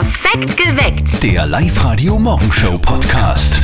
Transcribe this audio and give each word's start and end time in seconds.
Perfekt 0.00 0.58
geweckt. 0.58 1.22
Der 1.22 1.46
Live-Radio 1.46 2.18
Morgenshow 2.18 2.76
Podcast. 2.76 3.62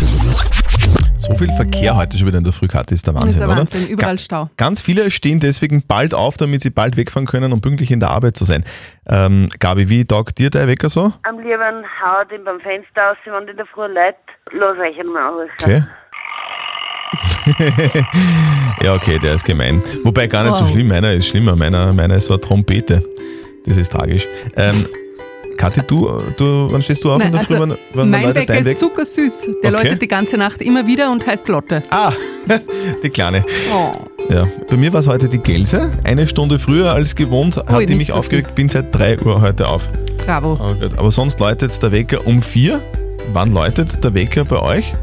So 1.18 1.34
viel 1.34 1.52
Verkehr 1.52 1.94
heute 1.94 2.16
schon 2.16 2.26
wieder 2.26 2.38
in 2.38 2.44
der 2.44 2.54
Frühkarte 2.54 2.94
ist 2.94 3.06
der 3.06 3.12
Wahnsinn, 3.14 3.28
ist 3.28 3.38
der 3.40 3.48
oder? 3.48 3.58
Wahnsinn, 3.58 3.86
überall 3.86 4.16
Ga- 4.16 4.22
Stau. 4.22 4.50
Ganz 4.56 4.80
viele 4.80 5.10
stehen 5.10 5.40
deswegen 5.40 5.82
bald 5.86 6.14
auf, 6.14 6.38
damit 6.38 6.62
sie 6.62 6.70
bald 6.70 6.96
wegfahren 6.96 7.26
können, 7.26 7.52
um 7.52 7.60
pünktlich 7.60 7.90
in 7.90 8.00
der 8.00 8.08
Arbeit 8.08 8.38
zu 8.38 8.46
sein. 8.46 8.64
Ähm, 9.06 9.50
Gabi, 9.58 9.90
wie 9.90 10.06
taugt 10.06 10.38
dir 10.38 10.48
der 10.48 10.66
Wecker 10.68 10.88
so? 10.88 11.12
Am 11.24 11.36
lieben 11.38 11.84
haut 12.02 12.32
ihn 12.34 12.44
beim 12.46 12.60
Fenster 12.60 13.10
aus, 13.10 13.16
wenn 13.26 13.48
in 13.48 13.56
der 13.58 13.66
Früh 13.66 13.82
Leute, 13.88 14.16
los 14.52 14.78
euch 14.78 14.98
einmal 14.98 15.34
aus. 15.34 15.50
Okay. 15.60 15.84
ja, 18.82 18.94
okay, 18.94 19.18
der 19.18 19.34
ist 19.34 19.44
gemein. 19.44 19.82
Wobei 20.02 20.28
gar 20.28 20.44
nicht 20.44 20.56
so 20.56 20.64
Wow. 20.64 20.72
schlimm, 20.72 20.88
meiner 20.88 21.12
ist 21.12 21.26
schlimmer. 21.28 21.54
Meiner, 21.56 21.92
meiner 21.92 22.14
ist 22.16 22.24
so 22.24 22.32
eine 22.34 22.40
Trompete. 22.40 23.02
Das 23.66 23.76
ist 23.76 23.92
tragisch. 23.92 24.26
Ähm, 24.56 24.86
Kathi, 25.62 25.80
du, 25.86 26.10
du, 26.36 26.66
wann 26.72 26.82
stehst 26.82 27.04
du 27.04 27.12
auf 27.12 27.22
in 27.22 27.30
Nein, 27.30 27.32
der 27.34 27.42
Früh? 27.42 27.54
also 27.54 27.68
Wann, 27.68 27.78
wann 27.94 28.10
mein 28.10 28.34
Wecker 28.34 28.46
dein 28.46 28.58
ist 28.62 28.66
Wecker? 28.66 28.78
zuckersüß. 28.80 29.48
Der 29.62 29.70
Okay. 29.72 29.82
läutet 29.84 30.02
die 30.02 30.08
ganze 30.08 30.36
Nacht 30.36 30.60
immer 30.60 30.88
wieder 30.88 31.12
und 31.12 31.24
heißt 31.24 31.46
Lotte. 31.46 31.84
Ah, 31.90 32.12
die 33.04 33.08
Kleine. 33.10 33.44
Oh. 33.72 33.92
Ja, 34.28 34.44
bei 34.68 34.76
mir 34.76 34.92
war 34.92 34.98
es 34.98 35.06
heute 35.06 35.28
die 35.28 35.38
Gelse. 35.38 35.92
Eine 36.02 36.26
Stunde 36.26 36.58
früher 36.58 36.92
als 36.92 37.14
gewohnt 37.14 37.58
hat 37.58 37.76
Ui, 37.78 37.86
die 37.86 37.94
mich 37.94 38.10
aufgeregt. 38.10 38.56
Bin 38.56 38.68
seit 38.68 38.92
3 38.92 39.20
Uhr 39.20 39.40
heute 39.40 39.68
auf. 39.68 39.88
Bravo. 40.26 40.58
Oh. 40.60 40.74
Aber 40.96 41.12
sonst 41.12 41.38
läutet 41.38 41.80
der 41.80 41.92
Wecker 41.92 42.26
um 42.26 42.42
4. 42.42 42.80
Wann 43.32 43.54
läutet 43.54 44.02
der 44.02 44.14
Wecker 44.14 44.44
bei 44.44 44.60
euch? 44.60 44.94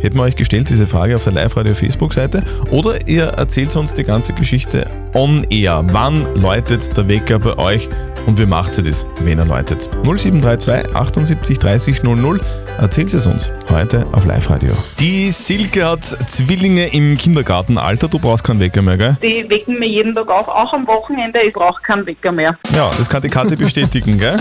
Hätten 0.00 0.16
wir 0.16 0.24
euch 0.24 0.34
gestellt, 0.34 0.68
diese 0.70 0.88
Frage 0.88 1.14
auf 1.14 1.22
der 1.22 1.34
Live-Radio-Facebook-Seite. 1.34 2.42
Oder 2.70 3.06
ihr 3.06 3.26
erzählt 3.26 3.76
uns 3.76 3.94
die 3.94 4.02
ganze 4.02 4.32
Geschichte 4.32 4.86
on 5.14 5.44
air. 5.50 5.82
Wann 5.92 6.26
läutet 6.40 6.96
der 6.96 7.08
Wecker 7.08 7.38
bei 7.38 7.56
euch 7.58 7.88
und 8.26 8.38
wie 8.38 8.46
macht 8.46 8.76
ihr 8.78 8.84
das, 8.84 9.06
wenn 9.20 9.38
er 9.38 9.46
läutet? 9.46 9.88
0732 10.04 10.94
78 10.94 11.58
30 11.58 12.02
00. 12.02 12.40
Erzählt 12.78 13.12
es 13.12 13.26
uns 13.26 13.50
heute 13.70 14.06
auf 14.12 14.24
Live-Radio. 14.24 14.72
Die 15.00 15.30
Silke 15.30 15.86
hat 15.86 16.04
Zwillinge 16.04 16.86
im 16.88 17.16
Kindergartenalter. 17.18 18.08
Du 18.08 18.18
brauchst 18.18 18.44
keinen 18.44 18.60
Wecker 18.60 18.80
mehr, 18.82 18.96
gell? 18.96 19.16
Die 19.22 19.48
wecken 19.50 19.78
mir 19.78 19.88
jeden 19.88 20.14
Tag 20.14 20.28
auf, 20.28 20.48
auch 20.48 20.72
am 20.72 20.86
Wochenende. 20.86 21.40
Ich 21.42 21.52
brauche 21.52 21.82
keinen 21.82 22.06
Wecker 22.06 22.32
mehr. 22.32 22.56
Ja, 22.74 22.90
das 22.96 23.08
kann 23.08 23.20
die 23.22 23.28
Karte 23.28 23.56
bestätigen, 23.56 24.18
gell? 24.18 24.38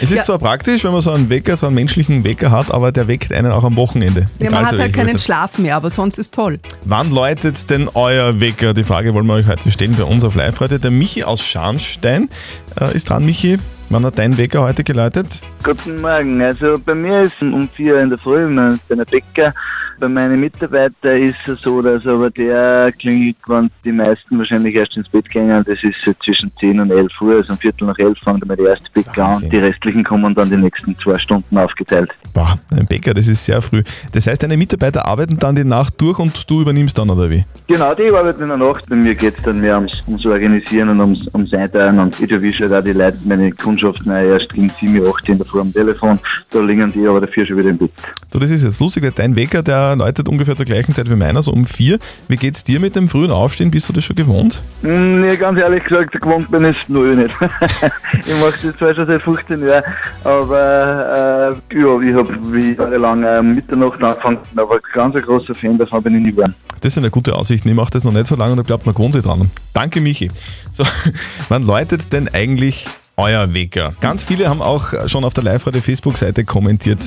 Es 0.00 0.10
ist 0.10 0.18
Ja. 0.18 0.22
zwar 0.24 0.38
praktisch, 0.38 0.84
wenn 0.84 0.92
man 0.92 1.02
so 1.02 1.10
einen 1.10 1.28
Wecker, 1.28 1.56
so 1.56 1.66
einen 1.66 1.74
menschlichen 1.74 2.24
Wecker 2.24 2.50
hat, 2.50 2.70
aber 2.72 2.92
der 2.92 3.08
weckt 3.08 3.32
einen 3.32 3.52
auch 3.52 3.64
am 3.64 3.76
Wochenende. 3.76 4.28
Ja, 4.38 4.50
man 4.50 4.66
hat 4.66 4.78
halt 4.78 4.92
keinen. 4.92 5.18
Schlaf 5.18 5.58
mehr, 5.58 5.76
aber 5.76 5.90
sonst 5.90 6.18
ist 6.18 6.34
toll. 6.34 6.58
Wann 6.86 7.10
läutet 7.12 7.68
denn 7.68 7.88
euer 7.94 8.40
Wecker? 8.40 8.72
Die 8.74 8.84
Frage 8.84 9.12
wollen 9.14 9.26
wir 9.26 9.34
euch 9.34 9.46
heute 9.46 9.70
stellen 9.70 9.94
bei 9.98 10.04
uns 10.04 10.11
live 10.20 10.60
heute. 10.60 10.78
Der 10.78 10.90
Michi 10.90 11.24
aus 11.24 11.40
Scharnstein 11.40 12.28
äh, 12.80 12.94
ist 12.94 13.08
dran. 13.08 13.24
Michi, 13.24 13.56
wann 13.88 14.04
hat 14.04 14.18
dein 14.18 14.36
Wecker 14.36 14.60
heute 14.62 14.84
geläutet? 14.84 15.26
Guten 15.64 16.00
Morgen. 16.02 16.40
Also 16.42 16.78
bei 16.78 16.94
mir 16.94 17.22
ist 17.22 17.40
um 17.40 17.66
vier 17.68 17.98
in 17.98 18.10
der 18.10 18.18
Früh 18.18 18.46
mein- 18.46 18.78
Bäcker. 19.10 19.54
Bei 20.02 20.08
meinen 20.08 20.40
Mitarbeitern 20.40 21.16
ist 21.16 21.46
es 21.46 21.60
so, 21.60 21.80
dass 21.80 22.04
aber 22.08 22.28
der 22.28 22.90
klingelt, 22.98 23.36
wenn 23.46 23.70
die 23.84 23.92
meisten 23.92 24.36
wahrscheinlich 24.36 24.74
erst 24.74 24.96
ins 24.96 25.08
Bett 25.08 25.28
gehen. 25.30 25.46
Das 25.46 25.78
ist 25.80 25.94
so 26.04 26.12
zwischen 26.24 26.50
10 26.58 26.80
und 26.80 26.90
11 26.90 27.20
Uhr. 27.20 27.36
Also 27.36 27.52
um 27.52 27.58
Viertel 27.60 27.86
nach 27.86 27.96
11 27.96 28.18
fängt 28.18 28.42
einmal 28.42 28.56
der 28.56 28.70
erste 28.70 28.90
Bäcker 28.92 29.28
an. 29.28 29.48
Die 29.48 29.58
restlichen 29.58 30.02
kommen 30.02 30.34
dann 30.34 30.50
die 30.50 30.56
nächsten 30.56 30.96
zwei 30.96 31.16
Stunden 31.20 31.56
aufgeteilt. 31.56 32.10
Boah, 32.34 32.58
ein 32.72 32.86
Bäcker, 32.86 33.14
das 33.14 33.28
ist 33.28 33.44
sehr 33.44 33.62
früh. 33.62 33.84
Das 34.10 34.26
heißt, 34.26 34.42
deine 34.42 34.56
Mitarbeiter 34.56 35.06
arbeiten 35.06 35.38
dann 35.38 35.54
die 35.54 35.62
Nacht 35.62 36.00
durch 36.00 36.18
und 36.18 36.50
du 36.50 36.62
übernimmst 36.62 36.98
dann, 36.98 37.08
oder 37.08 37.30
wie? 37.30 37.44
Genau, 37.68 37.94
die 37.94 38.12
arbeiten 38.12 38.42
in 38.42 38.48
der 38.48 38.56
Nacht. 38.56 38.88
Bei 38.88 38.96
mir 38.96 39.14
geht 39.14 39.38
es 39.38 39.42
dann 39.44 39.60
mehr 39.60 39.76
ums, 39.76 40.02
ums 40.08 40.26
Organisieren 40.26 40.88
und 40.88 41.00
ums, 41.00 41.32
ums 41.32 41.52
Einteilen. 41.52 42.00
Und 42.00 42.18
ich 42.18 42.32
erwische 42.32 42.64
halt 42.64 42.72
auch 42.72 42.84
die 42.84 42.92
Leute, 42.92 43.18
meine 43.24 43.52
Kundschaften 43.52 44.10
erst 44.10 44.52
gegen 44.52 44.68
7, 44.80 45.06
8 45.06 45.28
in 45.28 45.38
der 45.38 45.46
Früh 45.46 45.60
am 45.60 45.72
Telefon. 45.72 46.18
Da 46.50 46.58
liegen 46.58 46.92
die 46.92 47.06
aber 47.06 47.20
dafür 47.20 47.46
schon 47.46 47.58
wieder 47.58 47.68
im 47.68 47.78
Bett. 47.78 47.92
Du, 48.32 48.40
das 48.40 48.50
ist 48.50 48.64
jetzt 48.64 48.80
lustig, 48.80 49.04
weil 49.04 49.12
dein 49.12 49.36
Wecker, 49.36 49.62
der 49.62 49.91
läutet 49.98 50.28
ungefähr 50.28 50.56
zur 50.56 50.66
gleichen 50.66 50.94
Zeit 50.94 51.08
wie 51.10 51.16
meiner, 51.16 51.42
so 51.42 51.52
um 51.52 51.64
vier. 51.64 51.98
Wie 52.28 52.36
geht's 52.36 52.64
dir 52.64 52.80
mit 52.80 52.96
dem 52.96 53.08
frühen 53.08 53.30
Aufstehen? 53.30 53.70
Bist 53.70 53.88
du 53.88 53.92
das 53.92 54.04
schon 54.04 54.16
gewohnt? 54.16 54.62
Nee, 54.82 55.36
ganz 55.36 55.58
ehrlich 55.58 55.84
gesagt, 55.84 56.12
gewohnt 56.12 56.50
bin 56.50 56.64
ich 56.70 56.82
es 56.82 56.88
null 56.88 57.14
nicht. 57.16 57.34
ich 58.26 58.40
mache 58.40 58.54
das 58.62 58.76
zwar 58.76 58.94
schon 58.94 59.06
seit 59.06 59.22
15 59.22 59.66
Jahren, 59.66 59.84
aber 60.24 61.52
äh, 61.72 61.78
ja, 61.78 62.00
ich 62.00 62.14
habe 62.14 62.28
wie 62.52 62.72
jahrelang 62.74 63.22
äh, 63.22 63.42
Mitternacht 63.42 64.02
angefangen, 64.02 64.38
aber 64.56 64.78
ganz 64.92 65.14
ein 65.14 65.22
großer 65.22 65.54
Fan 65.54 65.78
davon 65.78 66.02
bin 66.02 66.16
ich 66.16 66.22
nie 66.22 66.30
geworden. 66.32 66.54
Das 66.80 66.94
sind 66.94 67.04
ja 67.04 67.10
gute 67.10 67.34
Aussichten. 67.34 67.68
Ich 67.68 67.74
mache 67.74 67.90
das 67.92 68.04
noch 68.04 68.12
nicht 68.12 68.26
so 68.26 68.34
lange 68.34 68.52
und 68.52 68.60
ich 68.60 68.66
glaube, 68.66 68.82
man 68.86 68.94
gewohnt 68.94 69.14
sich 69.14 69.22
dran. 69.22 69.50
Danke, 69.72 70.00
Michi. 70.00 70.28
So, 70.72 70.84
wann 71.48 71.64
läutet 71.64 72.12
denn 72.12 72.28
eigentlich 72.32 72.86
euer 73.16 73.52
Wecker? 73.52 73.92
Ganz 74.00 74.24
viele 74.24 74.48
haben 74.48 74.62
auch 74.62 75.08
schon 75.08 75.24
auf 75.24 75.34
der 75.34 75.44
Live-Radio-Facebook-Seite 75.44 76.44
kommentiert. 76.44 76.98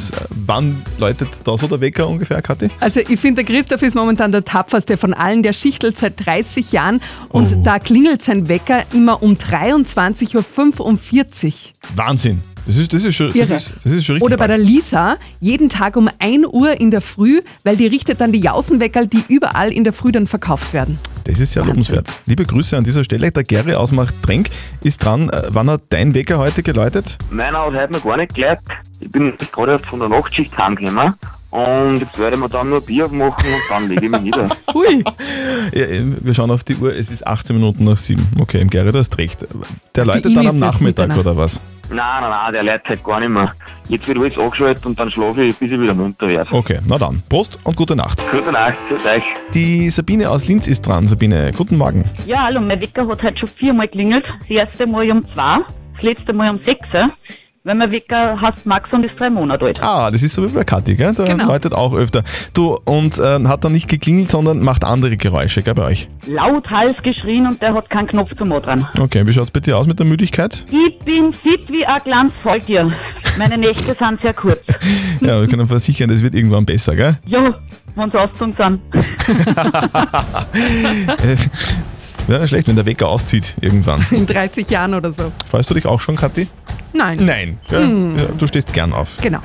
Wann 0.45 0.81
läutet 0.97 1.29
da 1.45 1.57
so 1.57 1.67
der 1.67 1.79
Wecker 1.81 2.07
ungefähr, 2.07 2.41
Kathi? 2.41 2.69
Also 2.79 2.99
ich 2.99 3.19
finde, 3.19 3.43
der 3.43 3.55
Christoph 3.55 3.81
ist 3.81 3.95
momentan 3.95 4.31
der 4.31 4.45
tapferste 4.45 4.97
von 4.97 5.13
allen. 5.13 5.43
Der 5.43 5.53
schichtelt 5.53 5.97
seit 5.97 6.25
30 6.25 6.71
Jahren 6.71 7.01
und 7.29 7.53
Oh. 7.53 7.61
da 7.63 7.79
klingelt 7.79 8.21
sein 8.21 8.47
Wecker 8.47 8.83
immer 8.93 9.21
um 9.23 9.33
23.45 9.35 10.35
Uhr. 10.35 11.53
Wahnsinn. 11.95 12.41
Das 12.67 12.77
ist, 12.77 12.93
das 12.93 13.03
ist, 13.03 13.15
schon, 13.15 13.27
das 13.31 13.49
ist, 13.51 13.73
das 13.83 13.91
ist 13.93 14.05
schon 14.05 14.15
richtig. 14.15 14.23
Oder 14.23 14.37
bei 14.37 14.47
der 14.47 14.57
Lisa, 14.57 15.17
jeden 15.39 15.69
Tag 15.69 15.95
um 15.97 16.09
1 16.17 16.47
Uhr 16.51 16.79
in 16.79 16.89
der 16.89 17.01
Früh, 17.01 17.39
weil 17.63 17.77
die 17.77 17.85
richtet 17.85 18.21
dann 18.21 18.31
die 18.31 18.39
Jausenweckerl, 18.39 19.05
die 19.05 19.21
überall 19.27 19.71
in 19.71 19.83
der 19.83 19.93
Früh 19.93 20.11
dann 20.11 20.25
verkauft 20.25 20.73
werden. 20.73 20.97
Das 21.25 21.39
ist 21.39 21.53
sehr 21.53 21.65
lobenswert. 21.65 22.07
Liebe 22.25 22.43
Grüße 22.45 22.77
an 22.77 22.83
dieser 22.83 23.03
Stelle. 23.03 23.31
Der 23.31 23.43
Gary 23.43 23.73
aus 23.73 23.91
Machtrenk 23.91 24.49
ist 24.83 25.03
dran. 25.03 25.29
Äh, 25.29 25.41
Wann 25.49 25.69
hat 25.69 25.81
dein 25.89 26.13
Wecker 26.13 26.37
heute 26.37 26.63
geläutet? 26.63 27.17
Meiner 27.29 27.59
hat 27.59 27.75
heute 27.77 27.93
noch 27.93 28.03
gar 28.03 28.17
nicht 28.17 28.33
geleitet. 28.35 28.63
Ich 28.99 29.11
bin 29.11 29.33
gerade 29.51 29.79
von 29.79 29.99
der 29.99 30.09
Nachtschicht 30.09 30.57
heimgekommen 30.57 31.13
und 31.51 31.99
jetzt 31.99 32.17
werde 32.17 32.35
ich 32.35 32.41
mir 32.41 32.49
dann 32.49 32.69
nur 32.69 32.81
Bier 32.81 33.07
machen 33.07 33.45
und 33.47 33.61
dann 33.69 33.87
lege 33.89 34.05
ich 34.05 34.11
mich 34.11 34.21
nieder. 34.21 34.49
Hui, 34.73 35.03
Ja, 35.73 35.81
äh, 35.85 36.03
wir 36.21 36.33
schauen 36.33 36.51
auf 36.51 36.63
die 36.63 36.75
Uhr, 36.75 36.93
es 36.95 37.09
ist 37.11 37.25
18 37.25 37.55
Minuten 37.55 37.83
nach 37.85 37.97
7. 37.97 38.25
Okay, 38.39 38.61
im 38.61 38.69
Gary, 38.69 38.91
du 38.91 38.97
hast 38.99 39.17
recht. 39.17 39.45
Der 39.95 40.03
Für 40.03 40.07
läutet 40.11 40.25
ihn 40.27 40.35
dann 40.35 40.47
am 40.47 40.55
ist 40.55 40.55
es 40.55 40.59
Nachmittag 40.61 41.07
Mitternacht. 41.09 41.19
oder 41.19 41.37
was? 41.37 41.59
Nein, 41.89 41.97
nein, 42.21 42.29
nein, 42.29 42.53
der 42.53 42.63
leitet 42.63 42.87
halt 42.87 43.03
gar 43.03 43.19
nicht 43.19 43.29
mehr. 43.29 43.51
Jetzt 43.87 44.07
wird 44.07 44.17
alles 44.17 44.37
angeschaltet 44.37 44.85
und 44.85 44.99
dann 44.99 45.11
schlafe 45.11 45.43
ich, 45.43 45.55
bis 45.57 45.71
ich 45.71 45.79
wieder 45.79 45.93
munter 45.93 46.27
werde. 46.27 46.47
Okay, 46.51 46.79
na 46.87 46.97
dann. 46.97 47.21
Prost 47.29 47.59
und 47.63 47.75
gute 47.75 47.95
Nacht. 47.95 48.25
Gute 48.31 48.51
Nacht, 48.51 48.75
für 48.87 48.95
euch. 49.07 49.23
Die 49.53 49.89
Sabine 49.89 50.29
aus 50.29 50.47
Linz 50.47 50.67
ist 50.67 50.81
dran. 50.81 51.07
Sabine, 51.07 51.51
guten 51.55 51.77
Morgen. 51.77 52.05
Ja, 52.25 52.43
hallo, 52.43 52.59
mein 52.61 52.81
Wecker 52.81 53.07
hat 53.07 53.21
heute 53.21 53.37
schon 53.37 53.49
viermal 53.49 53.87
klingelt. 53.87 54.25
Das 54.39 54.49
erste 54.49 54.87
Mal 54.87 55.09
um 55.11 55.23
zwei, 55.33 55.59
das 55.95 56.03
letzte 56.03 56.33
Mal 56.33 56.49
um 56.49 56.63
sechs. 56.63 56.87
Weil 57.65 57.73
mein 57.73 57.91
Wecker 57.91 58.39
heißt 58.39 58.67
Max 58.67 58.93
und 58.93 59.03
ist 59.05 59.19
drei 59.19 59.31
Monate 59.31 59.65
alt. 59.65 59.81
Ah, 59.81 60.11
das 60.11 60.21
ist 60.21 60.35
so 60.35 60.43
wie 60.47 60.53
bei 60.53 60.63
Kathi, 60.63 60.95
gell? 60.95 61.15
Der 61.15 61.25
Genau. 61.25 61.47
läutet 61.47 61.73
auch 61.73 61.95
öfter. 61.95 62.21
Du, 62.53 62.77
und 62.85 63.17
äh, 63.17 63.43
hat 63.47 63.63
dann 63.63 63.71
nicht 63.71 63.87
geklingelt, 63.87 64.29
sondern 64.29 64.59
macht 64.59 64.83
andere 64.83 65.17
Geräusche, 65.17 65.63
gell, 65.63 65.73
bei 65.73 65.85
euch? 65.85 66.07
Laut 66.27 66.69
Hals 66.69 66.95
geschrien 67.01 67.47
und 67.47 67.59
der 67.63 67.73
hat 67.73 67.89
keinen 67.89 68.07
Knopf 68.07 68.29
zum 68.37 68.51
dran. 68.51 68.87
Okay, 68.99 69.27
wie 69.27 69.33
schaut's 69.33 69.49
bei 69.49 69.61
dir 69.61 69.79
aus 69.79 69.87
mit 69.87 69.97
der 69.97 70.05
Müdigkeit? 70.05 70.63
Ich 70.69 70.99
bin 71.05 71.33
fit 71.33 71.67
wie 71.67 71.83
ein 71.83 71.99
kleines 72.03 72.33
Faultier. 72.43 72.91
Meine 73.39 73.57
Nächte 73.57 73.95
sind 73.95 74.21
sehr 74.21 74.35
kurz. 74.35 74.63
Ja, 75.21 75.39
wir 75.41 75.47
können 75.47 75.65
versichern, 75.65 76.09
das 76.09 76.21
wird 76.21 76.35
irgendwann 76.35 76.65
besser, 76.65 76.95
gell? 76.95 77.17
Ja, 77.25 77.55
wenn 77.95 78.11
sie 78.11 78.17
ausgezogen 78.17 78.55
sind. 78.55 78.81
Wäre 82.27 82.41
nicht 82.41 82.49
schlecht, 82.49 82.67
wenn 82.67 82.75
der 82.75 82.85
Wecker 82.85 83.07
auszieht 83.07 83.55
irgendwann. 83.61 84.05
in 84.11 84.25
30 84.25 84.69
Jahren 84.69 84.93
oder 84.93 85.11
so. 85.11 85.31
Freust 85.49 85.69
du 85.69 85.73
dich 85.75 85.85
auch 85.85 85.99
schon, 85.99 86.15
Kathi? 86.15 86.47
Nein, 86.93 87.17
Nein. 87.21 87.59
gell? 87.67 88.15
Ja, 88.17 88.25
du 88.37 88.47
stehst 88.47 88.71
gern 88.73 88.93
auf. 88.93 89.17
genau. 89.21 89.39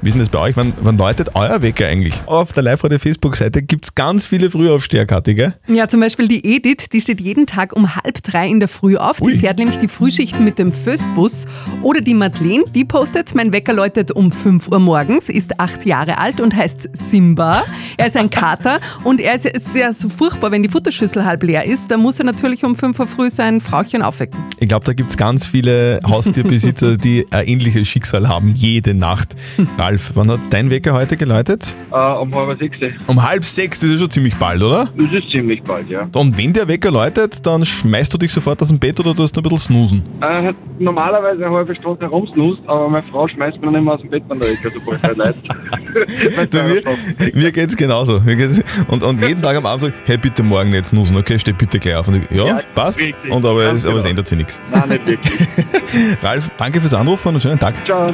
Wie 0.00 0.08
ist 0.08 0.14
denn 0.14 0.20
das 0.20 0.28
bei 0.28 0.38
euch? 0.38 0.56
Wann, 0.56 0.72
wann 0.80 0.96
läutet 0.96 1.34
euer 1.34 1.60
Wecker 1.60 1.88
eigentlich? 1.88 2.14
Auf 2.26 2.52
der 2.52 2.62
Live-Radio-Facebook-Seite 2.62 3.62
gibt 3.62 3.84
es 3.84 3.94
ganz 3.96 4.26
viele 4.26 4.48
Frühaufsteher, 4.48 5.06
Kathi, 5.06 5.34
gell? 5.34 5.54
Ja, 5.66 5.88
zum 5.88 5.98
Beispiel 5.98 6.28
die 6.28 6.44
Edith, 6.54 6.88
die 6.92 7.00
steht 7.00 7.20
jeden 7.20 7.46
Tag 7.46 7.74
um 7.74 7.96
halb 7.96 8.22
drei 8.22 8.46
in 8.46 8.60
der 8.60 8.68
Früh 8.68 8.96
auf. 8.96 9.20
Ui. 9.20 9.32
Die 9.32 9.38
fährt 9.40 9.58
nämlich 9.58 9.78
die 9.78 9.88
Frühschichten 9.88 10.44
mit 10.44 10.60
dem 10.60 10.72
Föstbus. 10.72 11.46
Oder 11.82 12.00
die 12.00 12.14
Madeleine, 12.14 12.62
die 12.72 12.84
postet, 12.84 13.34
mein 13.34 13.52
Wecker 13.52 13.72
läutet 13.72 14.12
um 14.12 14.30
5 14.30 14.68
Uhr 14.68 14.78
morgens, 14.78 15.28
ist 15.28 15.58
acht 15.58 15.84
Jahre 15.84 16.18
alt 16.18 16.40
und 16.40 16.54
heißt 16.54 16.90
Simba. 16.92 17.64
Er 17.96 18.06
ist 18.06 18.16
ein 18.16 18.30
Kater 18.30 18.80
und 19.02 19.20
er 19.20 19.34
ist 19.34 19.74
ja 19.74 19.92
so 19.92 20.08
furchtbar, 20.08 20.52
wenn 20.52 20.62
die 20.62 20.68
Futterschüssel 20.68 21.24
halb 21.24 21.42
leer 21.42 21.64
ist, 21.64 21.90
dann 21.90 22.00
muss 22.00 22.20
er 22.20 22.24
natürlich 22.24 22.64
um 22.64 22.76
5 22.76 23.00
Uhr 23.00 23.06
früh 23.08 23.30
sein 23.30 23.60
Frauchen 23.60 24.02
aufwecken. 24.02 24.38
Ich 24.60 24.68
glaube, 24.68 24.84
da 24.84 24.92
gibt 24.92 25.10
es 25.10 25.16
ganz 25.16 25.44
viele 25.44 25.98
Haustierbesitzer, 26.06 26.96
die 26.96 27.26
ein 27.32 27.46
ähnliches 27.48 27.88
Schicksal 27.88 28.28
haben, 28.28 28.52
jede 28.52 28.94
Nacht. 28.94 29.34
Ralf, 29.88 30.10
wann 30.16 30.30
hat 30.30 30.40
dein 30.50 30.68
Wecker 30.68 30.92
heute 30.92 31.16
geläutet? 31.16 31.74
Äh, 31.90 31.94
um 31.96 32.30
halb 32.34 32.58
sechs. 32.58 32.76
Um 33.06 33.26
halb 33.26 33.42
sechs, 33.42 33.80
das 33.80 33.88
ist 33.88 34.00
schon 34.00 34.10
ziemlich 34.10 34.34
bald, 34.36 34.62
oder? 34.62 34.90
Das 34.94 35.10
ist 35.14 35.30
ziemlich 35.30 35.62
bald, 35.62 35.88
ja. 35.88 36.06
Und 36.14 36.36
wenn 36.36 36.52
der 36.52 36.68
Wecker 36.68 36.90
läutet, 36.90 37.46
dann 37.46 37.64
schmeißt 37.64 38.12
du 38.12 38.18
dich 38.18 38.30
sofort 38.30 38.60
aus 38.60 38.68
dem 38.68 38.78
Bett 38.78 39.00
oder 39.00 39.14
tust 39.14 39.34
noch 39.34 39.42
ein 39.42 39.48
bisschen 39.48 39.74
snoosen? 39.74 40.02
Äh, 40.20 40.52
normalerweise 40.78 41.42
eine 41.46 41.54
halbe 41.54 41.74
Stunde 41.74 42.02
herumsnust, 42.02 42.60
aber 42.66 42.90
meine 42.90 43.02
Frau 43.10 43.26
schmeißt 43.28 43.56
mich 43.56 43.64
noch 43.64 43.72
nicht 43.72 43.82
mehr 43.82 43.94
aus 43.94 44.00
dem 44.02 44.10
Bett, 44.10 44.22
wenn 44.28 44.38
der 44.38 44.48
Wecker 44.50 44.70
sobald 44.70 45.04
er 45.04 45.16
leitet. 45.16 46.52
Du, 46.52 46.62
mir, 46.62 47.32
mir 47.34 47.52
geht's 47.52 47.74
genauso. 47.74 48.20
Mir 48.20 48.36
geht's, 48.36 48.62
und, 48.88 49.02
und 49.02 49.22
jeden 49.22 49.40
Tag 49.40 49.56
am 49.56 49.64
Abend 49.64 49.80
sag 49.80 49.94
ich, 49.94 49.96
hey, 50.04 50.18
bitte 50.18 50.42
morgen 50.42 50.68
nicht 50.68 50.84
snoosen, 50.84 51.16
okay, 51.16 51.38
steh 51.38 51.52
bitte 51.52 51.78
gleich 51.78 51.96
auf. 51.96 52.08
Und 52.08 52.16
ich, 52.16 52.30
ja, 52.36 52.44
Ja, 52.46 52.60
passt. 52.74 52.98
richtig. 53.00 53.32
Und 53.32 53.42
aber, 53.46 53.72
es, 53.72 53.86
aber 53.86 53.96
es 53.96 54.02
genau. 54.02 54.10
ändert 54.10 54.28
sich 54.28 54.36
nichts. 54.36 54.60
Nein, 54.70 54.88
nicht 54.90 55.06
wirklich. 55.06 55.48
Ralf, 56.22 56.50
danke 56.58 56.78
fürs 56.78 56.92
Anrufen 56.92 57.28
und 57.28 57.34
einen 57.36 57.40
schönen 57.40 57.58
Tag. 57.58 57.74
Ciao. 57.86 58.12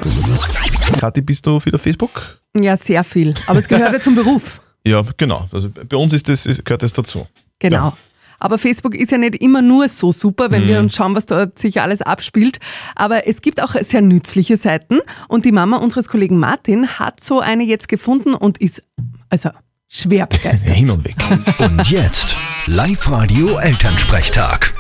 Kathi, 1.01 1.21
bist 1.21 1.45
du 1.45 1.59
viel 1.65 1.75
auf 1.75 1.83
Facebook? 1.83 2.39
Ja, 2.59 2.77
sehr 2.77 3.03
viel. 3.03 3.35
Aber 3.49 3.59
es 3.59 3.67
gehört 3.69 3.93
ja 3.93 4.01
zum 4.01 4.15
Beruf. 4.15 4.61
Ja, 4.87 5.03
genau. 5.17 5.49
Also 5.51 5.71
bei 5.71 5.97
uns 5.97 6.13
ist 6.13 6.29
das, 6.29 6.45
ist, 6.45 6.63
gehört 6.63 6.83
das 6.83 6.93
dazu. 6.93 7.27
Genau. 7.59 7.77
Ja. 7.77 7.97
Aber 8.39 8.59
Facebook 8.59 8.95
ist 8.95 9.11
ja 9.13 9.17
nicht 9.17 9.37
immer 9.37 9.63
nur 9.63 9.89
so 9.89 10.13
super, 10.13 10.51
wenn 10.51 10.65
Mhm. 10.65 10.69
wir 10.69 10.79
uns 10.81 10.95
schauen, 10.95 11.15
was 11.15 11.25
dort 11.25 11.59
sich 11.59 11.81
alles 11.81 12.03
abspielt. 12.03 12.59
Aber 12.95 13.27
es 13.27 13.41
gibt 13.41 13.63
auch 13.63 13.75
sehr 13.81 14.03
nützliche 14.03 14.59
Seiten. 14.59 14.99
Und 15.27 15.47
die 15.47 15.53
Mama 15.53 15.79
unseres 15.79 16.09
Kollegen 16.09 16.39
Martin 16.39 16.87
hat 16.99 17.21
so 17.21 17.41
eine 17.41 17.65
jetzt 17.65 17.89
gefunden 17.89 18.35
und 18.35 18.59
ist 18.59 18.83
also 19.31 19.49
schwer 19.89 20.27
begeistert. 20.27 20.75
Hin 20.75 20.91
und 20.91 21.03
weg. 21.07 21.17
Und 21.61 21.89
jetzt 21.91 22.37
Live-Radio 22.67 23.57
Elternsprechtag. 23.57 24.75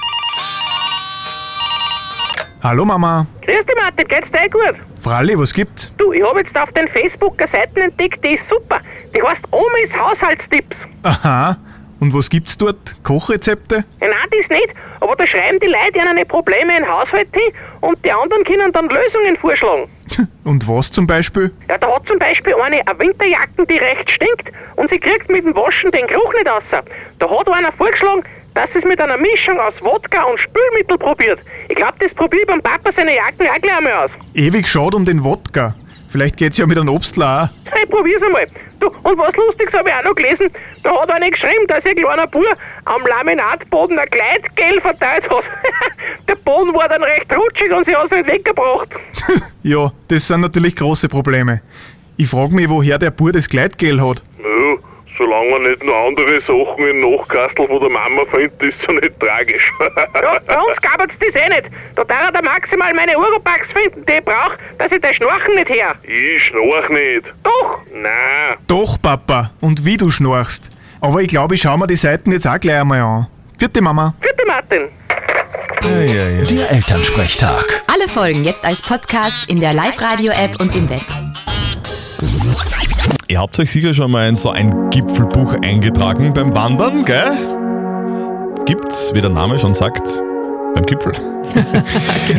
Hallo 2.65 2.87
Mama. 2.87 3.27
Grüß 3.43 3.67
dich, 3.67 3.77
Martin, 3.77 4.09
geht's 4.09 4.31
dir 4.31 4.47
eh 4.47 4.49
gut? 4.49 4.75
Fralli, 4.99 5.39
was 5.39 5.53
gibt's? 5.53 5.95
Du, 5.99 6.15
ich 6.15 6.23
habe 6.23 6.41
jetzt 6.41 6.57
auf 6.57 6.73
den 6.73 6.89
Facebook 6.89 7.39
eine 7.39 7.51
Seite 7.51 7.79
entdeckt, 7.79 8.25
die 8.25 8.37
ist 8.37 8.49
super. 8.49 8.81
Die 9.15 9.21
heißt 9.21 9.43
Omis 9.51 9.95
Haushaltstipps. 9.95 10.79
Aha. 11.03 11.59
Und 12.01 12.15
was 12.15 12.31
gibt's 12.31 12.57
dort? 12.57 12.97
Kochrezepte? 13.03 13.85
Ja, 14.01 14.09
nein, 14.09 14.17
das 14.31 14.49
nicht, 14.49 14.71
aber 15.01 15.15
da 15.15 15.27
schreiben 15.27 15.61
die 15.61 15.67
Leute 15.67 15.99
ihre 15.99 16.25
Probleme 16.25 16.79
im 16.79 16.89
Haushalt 16.89 17.29
hin 17.35 17.53
und 17.83 18.03
die 18.03 18.11
anderen 18.11 18.43
können 18.45 18.73
dann 18.73 18.89
Lösungen 18.89 19.37
vorschlagen. 19.37 19.87
Und 20.45 20.67
was 20.69 20.91
zum 20.91 21.07
Beispiel? 21.07 21.51
Ja, 21.69 21.77
da 21.79 21.95
hat 21.95 22.07
zum 22.07 22.19
Beispiel 22.19 22.55
eine 22.55 22.87
eine 22.87 22.99
Winterjacken, 22.99 23.67
die 23.67 23.79
recht 23.79 24.11
stinkt 24.11 24.53
und 24.77 24.89
sie 24.91 24.99
kriegt 24.99 25.31
mit 25.31 25.45
dem 25.45 25.55
Waschen 25.57 25.91
den 25.91 26.07
Geruch 26.07 26.33
nicht 26.35 26.47
raus. 26.47 26.63
Da 27.19 27.31
hat 27.31 27.49
einer 27.49 27.73
vorgeschlagen, 27.73 28.23
dass 28.55 28.71
es 28.75 28.85
mit 28.85 29.01
einer 29.01 29.19
Mischung 29.19 29.59
aus 29.59 29.75
Wodka 29.81 30.23
und 30.25 30.39
Spülmittel 30.39 30.99
probiert. 30.99 31.41
Ich 31.69 31.77
glaube, 31.77 31.95
das 31.99 32.15
probiere 32.15 32.43
ich 32.43 32.49
beim 32.49 32.63
Papa 32.63 32.91
seine 32.95 33.15
Jacken 33.15 33.49
auch 33.49 33.61
gleich 33.61 33.77
einmal 33.77 33.93
aus. 34.05 34.11
Ewig 34.35 34.69
schade 34.69 34.97
um 34.97 35.05
den 35.05 35.25
Wodka. 35.25 35.75
Vielleicht 36.09 36.37
geht's 36.37 36.59
ja 36.59 36.67
mit 36.67 36.79
einem 36.79 36.91
Obstler 36.91 37.51
auch. 37.51 37.77
Ich 37.77 37.91
probier's 37.91 38.23
einmal. 38.23 38.47
Du, 38.79 38.87
und 38.87 39.19
was 39.19 39.35
Lustiges 39.35 39.75
habe 39.75 39.89
ich 39.89 39.95
auch 39.97 40.05
noch 40.05 40.15
gelesen. 40.15 40.49
Da 40.85 41.01
hat 41.01 41.11
einer 41.11 41.29
geschrieben, 41.29 41.67
dass 41.67 41.85
ihr 41.85 41.95
kleiner 41.95 42.27
Bub 42.29 42.45
am 42.85 43.05
Laminatboden 43.05 43.99
ein 43.99 44.09
Gleitgel 44.11 44.81
verteilt 44.81 45.29
hat. 45.29 45.45
Der 46.29 46.37
Boden 46.37 46.73
war 46.75 46.89
dann 46.89 47.03
recht 47.03 47.27
rutschig 47.35 47.73
und 47.73 47.85
sie 47.85 47.97
hat 47.97 48.05
es 48.05 48.11
nicht 48.13 48.29
weggebracht. 48.29 48.89
Ja, 49.67 49.91
das 50.09 50.29
sind 50.29 50.43
natürlich 50.43 50.77
große 50.77 51.09
Probleme. 51.09 51.63
Ich 52.19 52.29
frag 52.29 52.51
mich, 52.51 52.69
woher 52.69 52.99
der 52.99 53.11
Bur 53.11 53.33
das 53.33 53.49
Gleitgel 53.49 54.07
hat. 54.07 54.23
Solange 55.25 55.51
man 55.53 55.63
nicht 55.63 55.83
noch 55.83 56.07
andere 56.07 56.39
Sachen 56.43 56.87
im 56.87 57.01
Nachkastel 57.01 57.67
von 57.67 57.81
der 57.81 57.89
Mama 57.89 58.23
findet, 58.31 58.63
ist 58.63 58.77
es 58.79 58.87
ja 58.87 58.93
nicht 58.93 59.19
tragisch. 59.19 59.73
Ja, 59.81 60.39
bei 60.47 60.59
uns 60.59 60.79
gab 60.83 61.01
es 61.01 61.19
das 61.19 61.43
eh 61.43 61.49
nicht. 61.49 61.71
Da 61.97 62.05
darf 62.05 62.35
er 62.35 62.43
maximal 62.43 62.93
meine 62.93 63.17
Uropax 63.17 63.69
finden, 63.73 64.05
die 64.05 64.13
ich 64.13 64.25
brauche, 64.25 64.59
dass 64.77 64.93
ich 64.93 65.01
das 65.01 65.17
Schnorchen 65.17 65.55
nicht 65.55 65.71
her. 65.71 65.95
ich 66.03 66.45
schnorch 66.45 66.91
nicht. 66.91 67.33
Doch! 67.43 67.79
Nein. 67.91 68.59
Doch, 68.67 69.01
Papa. 69.01 69.53
Und 69.63 69.87
wie 69.87 69.97
du 69.97 70.11
schnorchst. 70.11 70.69
Aber 71.01 71.23
ich 71.23 71.29
glaube, 71.29 71.55
ich 71.55 71.63
schau 71.63 71.77
mir 71.79 71.87
die 71.87 71.97
Seiten 71.97 72.31
jetzt 72.31 72.47
auch 72.47 72.61
gleich 72.61 72.83
einmal 72.83 73.01
an. 73.01 73.27
Vierte 73.59 73.81
Mama. 73.81 74.15
Bitte, 74.21 74.45
Martin. 74.47 74.89
Der 75.83 76.71
Elternsprechtag. 76.71 77.83
Alle 77.91 78.09
Folgen 78.11 78.45
jetzt 78.45 78.67
als 78.67 78.83
Podcast 78.83 79.49
in 79.49 79.59
der 79.59 79.73
Live-Radio-App 79.73 80.61
und 80.61 80.75
im 80.75 80.91
Web. 80.91 81.01
Ihr 83.29 83.41
habt 83.41 83.59
euch 83.59 83.71
sicher 83.71 83.95
schon 83.95 84.11
mal 84.11 84.29
in 84.29 84.37
so 84.37 84.51
ein 84.51 84.91
Gipfelbuch 84.91 85.55
eingetragen 85.63 86.33
beim 86.33 86.55
Wandern, 86.55 87.05
gell? 87.05 87.33
Gibt's, 88.67 89.13
wie 89.15 89.21
der 89.21 89.31
Name 89.31 89.59
schon 89.59 89.75
sagt, 89.75 90.03
beim 90.75 90.85
Gipfel. 90.85 91.15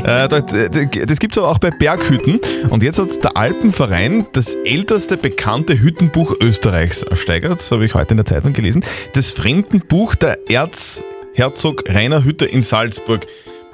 Äh, 0.03 0.27
das 0.27 0.43
das 0.47 1.19
gibt 1.19 1.35
es 1.35 1.37
aber 1.37 1.49
auch 1.49 1.57
bei 1.57 1.69
Berghütten. 1.69 2.39
Und 2.69 2.83
jetzt 2.83 2.99
hat 2.99 3.23
der 3.23 3.37
Alpenverein 3.37 4.25
das 4.33 4.53
älteste 4.65 5.15
bekannte 5.15 5.79
Hüttenbuch 5.79 6.35
Österreichs 6.41 7.03
ersteigert. 7.03 7.59
Das 7.59 7.71
habe 7.71 7.85
ich 7.85 7.93
heute 7.93 8.11
in 8.11 8.17
der 8.17 8.25
Zeitung 8.25 8.51
gelesen. 8.51 8.83
Das 9.13 9.31
Fremdenbuch 9.31 10.15
der 10.15 10.49
Erzherzog 10.49 11.83
Rainer 11.87 12.23
Hütte 12.25 12.45
in 12.45 12.61
Salzburg. 12.61 13.25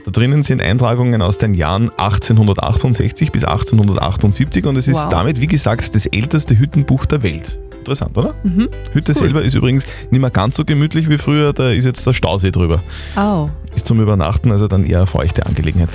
Da 0.06 0.12
drinnen 0.12 0.42
sind 0.42 0.62
Eintragungen 0.62 1.22
aus 1.22 1.38
den 1.38 1.54
Jahren 1.54 1.92
1868 1.98 3.32
bis 3.32 3.44
1878 3.44 4.66
und 4.66 4.76
es 4.78 4.88
ist 4.88 5.04
Wow. 5.04 5.10
damit, 5.10 5.42
wie 5.42 5.48
gesagt, 5.48 5.94
das 5.94 6.08
älteste 6.08 6.58
Hüttenbuch 6.58 7.06
der 7.06 7.22
Welt. 7.24 7.60
Interessant, 7.82 8.16
oder? 8.16 8.36
Mhm. 8.44 8.70
Hütte 8.94 9.16
selber 9.16 9.42
ist 9.42 9.56
übrigens 9.56 9.88
nicht 10.12 10.20
mehr 10.20 10.30
ganz 10.30 10.56
so 10.56 10.64
gemütlich 10.64 11.10
wie 11.10 11.18
früher, 11.18 11.52
da 11.52 11.72
ist 11.72 11.86
jetzt 11.86 12.06
der 12.06 12.14
Stausee 12.14 12.52
drüber. 12.52 12.84
Oh. 13.18 13.50
Ist 13.76 13.88
zum 13.88 14.00
Übernachten, 14.00 14.52
also 14.52 14.68
dann 14.68 14.86
eher 14.86 14.98
eine 14.98 15.08
feuchte 15.08 15.48
Angelegenheit. 15.48 15.90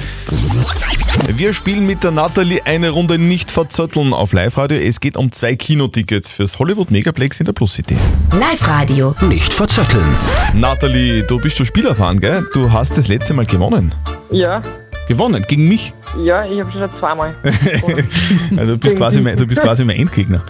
Wir 1.29 1.53
spielen 1.53 1.87
mit 1.87 2.03
der 2.03 2.11
Natalie 2.11 2.61
eine 2.65 2.91
Runde 2.91 3.19
nicht 3.19 3.53
verzötteln 3.53 4.13
auf 4.13 4.33
Live-Radio. 4.33 4.79
Es 4.79 4.99
geht 4.99 5.17
um 5.17 5.31
zwei 5.31 5.55
Kinotickets 5.55 6.33
fürs 6.33 6.59
Hollywood 6.59 6.91
Megaplex 6.91 7.39
in 7.39 7.47
der 7.47 7.53
Plus 7.53 7.75
City. 7.75 7.97
Live-Radio. 8.33 9.15
Nicht 9.29 9.55
verzetteln. 9.55 10.09
Natalie, 10.55 11.23
du 11.23 11.39
bist 11.39 11.57
schon 11.57 11.67
Spielerfahren, 11.67 12.19
gell? 12.19 12.45
Du 12.53 12.73
hast 12.73 12.99
das 12.99 13.07
letzte 13.07 13.33
Mal 13.33 13.47
gewonnen. 13.47 13.95
Ja, 14.33 14.61
Gewonnen, 15.09 15.45
gegen 15.47 15.69
mich. 15.69 15.93
ja, 16.23 16.45
ich 16.45 16.61
habe 16.61 16.73
schon 16.73 16.89
zweimal. 16.99 17.35
Also 18.57 18.75
du 18.75 18.81
bist 18.81 18.97
quasi 18.97 19.21
mein, 19.21 19.37
du 19.37 19.47
bist 19.47 19.61
quasi 19.61 19.85
mein 19.85 19.97
Endgegner. 19.97 20.43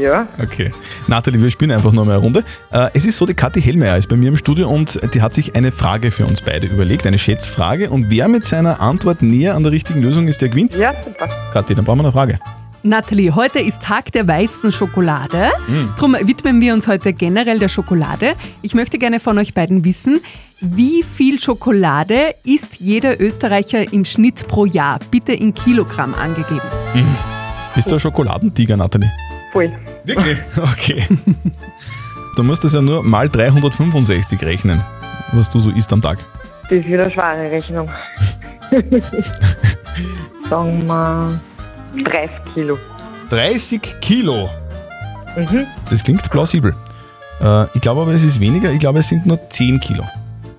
ja, 0.00 0.26
Okay. 0.42 0.70
Nathalie, 1.06 1.40
wir 1.40 1.50
spielen 1.50 1.70
einfach 1.70 1.92
noch 1.92 2.04
mal 2.04 2.12
eine 2.12 2.20
Runde. 2.20 2.44
Äh, 2.70 2.88
Es 2.94 3.04
ist 3.06 3.16
so, 3.16 3.24
die 3.26 3.34
Kathi 3.34 3.62
Hellmeier 3.62 3.96
ist 3.96 4.08
bei 4.08 4.16
mir 4.16 4.28
im 4.28 4.36
Studio 4.36 4.68
und 4.68 5.00
die 5.14 5.22
hat 5.22 5.32
sich 5.34 5.54
eine 5.54 5.72
Frage 5.72 6.10
für 6.10 6.26
uns 6.26 6.42
beide 6.42 6.66
überlegt, 6.66 7.06
eine 7.06 7.18
Schätzfrage. 7.18 7.90
Und 7.90 8.10
wer 8.10 8.28
mit 8.28 8.44
seiner 8.44 8.80
Antwort 8.80 9.22
näher 9.22 9.54
an 9.54 9.62
der 9.62 9.72
richtigen 9.72 10.02
Lösung 10.02 10.28
ist, 10.28 10.42
der 10.42 10.48
gewinnt. 10.50 10.74
ja, 10.74 10.92
super. 11.02 11.28
Kathi, 11.52 11.74
dann 11.74 11.84
brauchen 11.84 11.98
wir 12.00 12.04
eine 12.04 12.12
Frage. 12.12 12.38
Natalie, 12.84 13.32
heute 13.32 13.60
ist 13.60 13.80
Tag 13.82 14.10
der 14.10 14.26
weißen 14.26 14.72
Schokolade. 14.72 15.50
Mm. 15.68 15.94
Darum 15.94 16.16
widmen 16.22 16.60
wir 16.60 16.74
uns 16.74 16.88
heute 16.88 17.12
generell 17.12 17.60
der 17.60 17.68
Schokolade. 17.68 18.34
Ich 18.60 18.74
möchte 18.74 18.98
gerne 18.98 19.20
von 19.20 19.38
euch 19.38 19.54
beiden 19.54 19.84
wissen, 19.84 20.20
wie 20.60 21.04
viel 21.04 21.40
Schokolade 21.40 22.34
isst 22.44 22.80
jeder 22.80 23.20
Österreicher 23.20 23.92
im 23.92 24.04
Schnitt 24.04 24.48
pro 24.48 24.66
Jahr? 24.66 24.98
Bitte 25.12 25.32
in 25.32 25.54
Kilogramm 25.54 26.12
angegeben. 26.14 26.60
Bist 27.76 27.88
du 27.88 27.94
ein 27.94 28.00
Schokoladentiger, 28.00 28.76
Nathalie? 28.76 29.12
Voll. 29.52 29.72
Wirklich? 30.04 30.38
Okay. 30.56 31.04
Du 32.34 32.42
musst 32.42 32.64
das 32.64 32.72
ja 32.72 32.80
nur 32.80 33.02
mal 33.04 33.28
365 33.28 34.42
rechnen, 34.42 34.82
was 35.32 35.50
du 35.50 35.60
so 35.60 35.70
isst 35.70 35.92
am 35.92 36.02
Tag. 36.02 36.18
Das 36.62 36.78
ist 36.78 36.86
wieder 36.86 37.04
eine 37.04 37.12
schwere 37.12 37.50
Rechnung. 37.50 37.88
Sagen 40.48 40.86
wir 40.86 41.40
30 42.04 42.54
Kilo. 42.54 42.78
30 43.30 44.00
Kilo. 44.00 44.50
Mhm. 45.36 45.66
Das 45.90 46.02
klingt 46.02 46.28
plausibel. 46.30 46.74
Äh, 47.40 47.64
ich 47.74 47.80
glaube 47.80 48.02
aber, 48.02 48.12
es 48.12 48.22
ist 48.22 48.40
weniger. 48.40 48.70
Ich 48.70 48.78
glaube, 48.78 49.00
es 49.00 49.08
sind 49.08 49.26
nur 49.26 49.38
10 49.48 49.80
Kilo. 49.80 50.04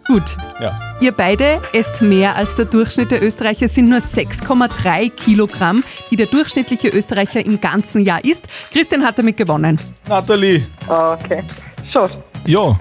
Gut. 0.08 0.36
Ja. 0.60 0.80
Ihr 1.00 1.12
beide 1.12 1.60
esst 1.72 2.02
mehr 2.02 2.36
als 2.36 2.56
der 2.56 2.66
Durchschnitt 2.66 3.12
der 3.12 3.24
Österreicher, 3.24 3.66
Es 3.68 3.76
sind 3.76 3.90
nur 3.90 4.00
6,3 4.00 5.10
Kilogramm, 5.12 5.84
die 6.12 6.18
der 6.18 6.26
durchschnittliche 6.26 6.90
Österreicher 6.90 7.46
im 7.46 7.62
ganzen 7.62 8.04
Jahr 8.04 8.24
isst. 8.24 8.48
Christian 8.72 9.04
hat 9.04 9.18
damit 9.18 9.38
gewonnen. 9.38 9.80
Nathalie. 10.08 10.64
Okay. 10.88 11.44
Schon. 11.92 12.10
Ja, 12.46 12.78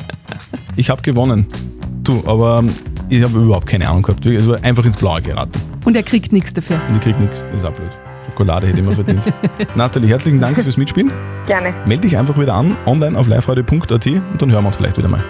ich 0.74 0.90
habe 0.90 1.02
gewonnen. 1.02 1.46
Du, 2.02 2.22
aber 2.26 2.58
ähm, 2.58 2.74
ich 3.08 3.22
habe 3.22 3.38
überhaupt 3.38 3.66
keine 3.66 3.88
Ahnung 3.88 4.02
gehabt. 4.02 4.26
Es 4.26 4.48
war 4.48 4.62
einfach 4.64 4.84
ins 4.84 4.96
Blaue 4.96 5.22
geraten. 5.22 5.52
Und 5.84 5.96
er 5.96 6.02
kriegt 6.02 6.32
nichts 6.32 6.52
dafür. 6.52 6.80
Und 6.88 6.96
ich 6.96 7.02
krieg 7.02 7.18
nichts. 7.20 7.44
Das 7.52 7.62
ist 7.62 7.64
auch 7.64 7.72
blöd. 7.72 7.90
Schokolade 8.26 8.66
hätte 8.68 8.80
ich 8.80 8.84
mir 8.86 8.94
verdient. 8.94 9.22
Nathalie, 9.74 10.08
herzlichen 10.08 10.40
Dank 10.40 10.62
fürs 10.62 10.76
Mitspielen. 10.76 11.12
Gerne. 11.46 11.74
Melde 11.86 12.02
dich 12.02 12.16
einfach 12.16 12.38
wieder 12.38 12.54
an, 12.54 12.76
online 12.86 13.18
auf 13.18 13.26
liveradio.at 13.26 14.06
und 14.06 14.42
dann 14.42 14.50
hören 14.50 14.64
wir 14.64 14.66
uns 14.66 14.76
vielleicht 14.76 14.96
wieder 14.98 15.08
mal. 15.08 15.22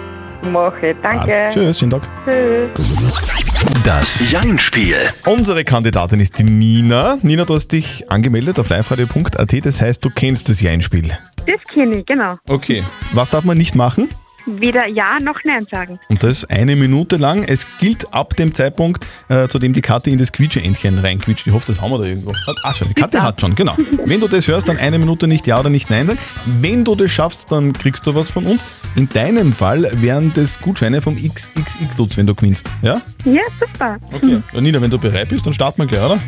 Mache. 0.51 0.95
Danke. 1.01 1.33
Passt. 1.33 1.49
Tschüss, 1.51 1.79
schönen 1.79 1.91
Tag. 1.91 2.07
Tschüss. 2.25 3.43
Das 3.85 4.29
Jein-Spiel. 4.29 4.95
Unsere 5.25 5.63
Kandidatin 5.63 6.19
ist 6.19 6.37
die 6.37 6.43
Nina. 6.43 7.17
Nina, 7.21 7.45
du 7.45 7.55
hast 7.55 7.71
dich 7.71 8.09
angemeldet 8.11 8.59
auf 8.59 8.69
liveradio.at, 8.69 9.65
das 9.65 9.81
heißt, 9.81 10.03
du 10.03 10.09
kennst 10.09 10.49
das 10.49 10.61
Jein-Spiel. 10.61 11.09
Das 11.45 11.73
kenne 11.73 11.97
ich, 11.97 12.05
genau. 12.05 12.33
Okay. 12.47 12.83
Was 13.13 13.29
darf 13.29 13.43
man 13.45 13.57
nicht 13.57 13.75
machen? 13.75 14.09
Weder 14.45 14.87
Ja 14.87 15.19
noch 15.21 15.39
Nein 15.43 15.65
sagen. 15.69 15.99
Und 16.09 16.23
das 16.23 16.45
eine 16.45 16.75
Minute 16.75 17.17
lang. 17.17 17.43
Es 17.43 17.65
gilt 17.79 18.13
ab 18.13 18.35
dem 18.35 18.53
Zeitpunkt, 18.53 19.05
äh, 19.29 19.47
zu 19.47 19.59
dem 19.59 19.73
die 19.73 19.81
Kathi 19.81 20.11
in 20.11 20.17
das 20.17 20.31
Quietscheentchen 20.31 20.99
reinquietscht. 20.99 21.47
Ich 21.47 21.53
hoffe, 21.53 21.67
das 21.67 21.81
haben 21.81 21.91
wir 21.91 21.99
da 21.99 22.05
irgendwo. 22.05 22.31
Ach 22.65 22.75
schon, 22.75 22.89
die 22.89 22.93
Kathi 22.93 23.17
hat 23.17 23.39
schon, 23.39 23.55
genau. 23.55 23.77
Wenn 24.05 24.19
du 24.19 24.27
das 24.27 24.47
hörst, 24.47 24.67
dann 24.67 24.77
eine 24.77 24.99
Minute 24.99 25.27
nicht 25.27 25.47
Ja 25.47 25.59
oder 25.59 25.69
nicht 25.69 25.89
Nein 25.89 26.07
sagen. 26.07 26.19
Wenn 26.45 26.83
du 26.83 26.95
das 26.95 27.11
schaffst, 27.11 27.51
dann 27.51 27.73
kriegst 27.73 28.05
du 28.05 28.15
was 28.15 28.29
von 28.29 28.45
uns. 28.45 28.65
In 28.95 29.07
deinem 29.09 29.53
Fall 29.53 29.89
wären 29.95 30.33
das 30.33 30.59
Gutscheine 30.59 31.01
vom 31.01 31.15
XXX-Lutz, 31.15 32.17
wenn 32.17 32.27
du 32.27 32.35
gewinnst. 32.35 32.69
Ja? 32.81 33.01
Ja, 33.25 33.41
super. 33.59 33.97
Okay. 34.11 34.41
Ja, 34.53 34.61
Nina, 34.61 34.81
wenn 34.81 34.89
du 34.89 34.97
bereit 34.97 35.29
bist, 35.29 35.45
dann 35.45 35.53
starten 35.53 35.81
wir 35.81 35.87
gleich, 35.87 36.03
oder? 36.03 36.19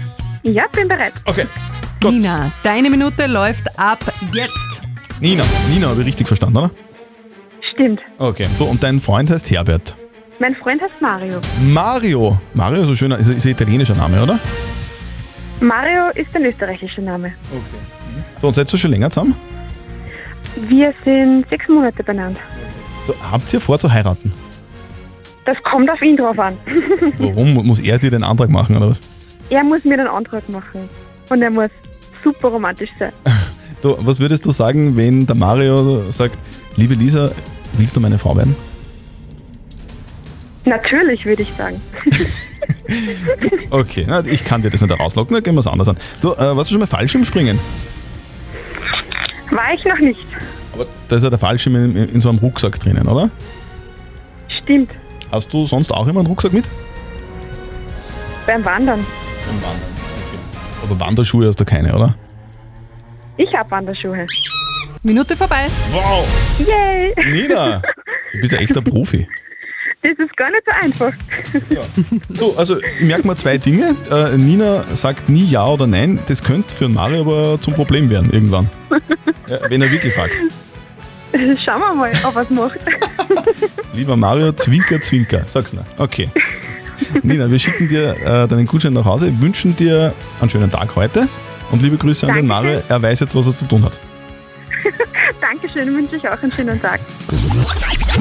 Ja, 0.43 0.65
bin 0.71 0.87
bereit. 0.87 1.13
Okay. 1.25 1.47
Nina, 2.03 2.51
deine 2.63 2.89
Minute 2.89 3.25
läuft 3.25 3.79
ab 3.79 3.99
jetzt. 4.33 4.81
Nina, 5.19 5.43
Nina 5.73 5.87
habe 5.87 6.01
ich 6.01 6.07
richtig 6.07 6.27
verstanden, 6.27 6.57
oder? 6.57 6.71
Stimmt. 7.75 8.01
Okay. 8.17 8.45
So, 8.57 8.65
und 8.65 8.81
dein 8.83 8.99
Freund 8.99 9.29
heißt 9.29 9.49
Herbert. 9.51 9.95
Mein 10.39 10.55
Freund 10.55 10.81
heißt 10.81 10.99
Mario. 11.01 11.39
Mario. 11.67 12.37
Mario 12.53 12.83
ist 12.83 12.89
ein 12.89 12.97
schöner, 12.97 13.17
ist, 13.19 13.29
ein- 13.29 13.37
ist 13.37 13.45
ein 13.45 13.51
italienischer 13.51 13.95
Name, 13.95 14.21
oder? 14.23 14.39
Mario 15.61 16.09
ist 16.15 16.33
ein 16.35 16.43
österreichischer 16.45 17.01
Name. 17.01 17.33
So, 18.41 18.47
und 18.47 18.53
seid 18.53 18.71
ihr 18.73 18.77
schon 18.77 18.91
länger 18.91 19.09
zusammen? 19.09 19.35
Wir 20.67 20.93
sind 21.03 21.45
sechs 21.49 21.67
Monate 21.67 22.03
benannt. 22.03 22.37
So, 23.07 23.13
habt 23.31 23.53
ihr 23.53 23.61
vor 23.61 23.77
zu 23.79 23.91
heiraten? 23.91 24.31
Das 25.45 25.57
kommt 25.63 25.89
auf 25.89 26.01
ihn 26.01 26.17
drauf 26.17 26.37
an. 26.39 26.57
Warum? 27.19 27.53
Muss 27.65 27.79
er 27.79 27.97
dir 27.99 28.09
den 28.09 28.23
Antrag 28.23 28.49
machen, 28.49 28.75
oder 28.77 28.89
was? 28.89 29.01
er 29.51 29.63
muss 29.63 29.83
mir 29.85 29.95
den 29.97 30.07
Antrag 30.07 30.47
machen. 30.49 30.89
Und 31.29 31.41
er 31.41 31.51
muss 31.51 31.69
super 32.23 32.47
romantisch 32.49 32.89
sein. 32.99 33.11
Du, 33.81 33.95
was 33.99 34.19
würdest 34.19 34.43
du 34.45 34.51
sagen, 34.51 34.95
wenn 34.97 35.27
der 35.27 35.35
Mario 35.35 36.09
sagt, 36.09 36.39
liebe 36.75 36.95
Lisa, 36.95 37.29
willst 37.77 37.95
du 37.95 37.99
meine 37.99 38.17
Frau 38.17 38.35
werden? 38.35 38.55
Natürlich, 40.65 41.25
würde 41.25 41.43
ich 41.43 41.53
sagen. 41.53 41.81
Okay, 43.71 44.05
na, 44.07 44.23
ich 44.25 44.45
kann 44.45 44.61
dir 44.61 44.69
das 44.69 44.81
nicht 44.81 44.99
rauslocken, 44.99 45.33
dann 45.33 45.43
gehen 45.43 45.55
wir 45.55 45.59
es 45.59 45.67
anders 45.67 45.89
an. 45.89 45.97
Du, 46.21 46.33
äh, 46.33 46.55
warst 46.55 46.69
du 46.69 46.73
schon 46.73 46.79
mal 46.79 46.87
Fallschirmspringen? 46.87 47.59
War 49.51 49.73
ich 49.73 49.83
noch 49.85 49.99
nicht. 49.99 50.19
Aber 50.73 50.85
da 51.07 51.15
ist 51.15 51.23
ja 51.23 51.29
der 51.29 51.39
Fallschirm 51.39 51.75
in, 51.75 51.95
in 51.95 52.21
so 52.21 52.29
einem 52.29 52.39
Rucksack 52.39 52.79
drinnen, 52.79 53.07
oder? 53.07 53.29
Stimmt. 54.47 54.91
Hast 55.31 55.51
du 55.51 55.65
sonst 55.65 55.91
auch 55.91 56.07
immer 56.07 56.19
einen 56.19 56.27
Rucksack 56.27 56.53
mit? 56.53 56.65
Beim 58.45 58.63
Wandern. 58.63 58.99
Beim 59.45 59.61
Wandern, 59.61 59.89
okay. 60.27 60.39
Aber 60.83 60.99
Wanderschuhe 60.99 61.47
hast 61.47 61.59
du 61.59 61.65
keine, 61.65 61.95
oder? 61.95 62.15
Ich 63.37 63.53
habe 63.53 63.69
Wanderschuhe. 63.71 64.25
Minute 65.05 65.37
vorbei. 65.37 65.67
Wow. 65.91 66.27
Yay! 66.57 67.13
Nina, 67.31 67.79
du 68.33 68.39
bist 68.41 68.53
ja 68.53 68.59
echt 68.59 68.75
ein 68.75 68.83
Profi. 68.83 69.27
Das 70.01 70.13
ist 70.17 70.35
gar 70.35 70.49
nicht 70.49 70.63
so 70.65 70.71
einfach. 70.71 71.13
So, 72.33 72.57
also 72.57 72.81
ich 72.81 73.01
merke 73.01 73.27
mal 73.27 73.35
zwei 73.35 73.59
Dinge. 73.59 73.95
Äh, 74.09 74.35
Nina 74.35 74.83
sagt 74.95 75.29
nie 75.29 75.45
Ja 75.45 75.67
oder 75.67 75.85
Nein. 75.85 76.17
Das 76.27 76.41
könnte 76.43 76.73
für 76.73 76.89
Mario 76.89 77.21
aber 77.21 77.61
zum 77.61 77.75
Problem 77.75 78.09
werden 78.09 78.31
irgendwann. 78.31 78.67
Ja, 79.47 79.59
wenn 79.69 79.83
er 79.83 79.91
wirklich 79.91 80.15
fragt. 80.15 80.43
Schauen 81.63 81.81
wir 81.81 81.93
mal, 81.93 82.11
ob 82.23 82.35
er 82.35 82.41
es 82.41 82.49
macht. 82.49 82.79
Lieber 83.93 84.17
Mario, 84.17 84.53
Zwinker, 84.53 84.99
Zwinker. 85.01 85.43
Sag's 85.45 85.71
nur. 85.71 85.85
Okay. 85.99 86.29
Nina, 87.21 87.51
wir 87.51 87.59
schicken 87.59 87.87
dir 87.87 88.15
äh, 88.25 88.47
deinen 88.47 88.65
Gutschein 88.65 88.93
nach 88.93 89.05
Hause, 89.05 89.31
wünschen 89.39 89.75
dir 89.75 90.15
einen 90.41 90.49
schönen 90.49 90.71
Tag 90.71 90.95
heute 90.95 91.27
und 91.69 91.83
liebe 91.83 91.97
Grüße 91.97 92.27
an 92.27 92.33
den 92.33 92.47
Mario. 92.47 92.81
Er 92.89 92.99
weiß 92.99 93.19
jetzt, 93.19 93.35
was 93.35 93.45
er 93.45 93.53
zu 93.53 93.65
tun 93.65 93.83
hat. 93.83 93.93
Dankeschön, 95.61 95.95
wünsche 95.95 96.17
ich 96.17 96.27
auch 96.27 96.41
einen 96.41 96.51
schönen 96.51 96.81
Tag. 96.81 96.99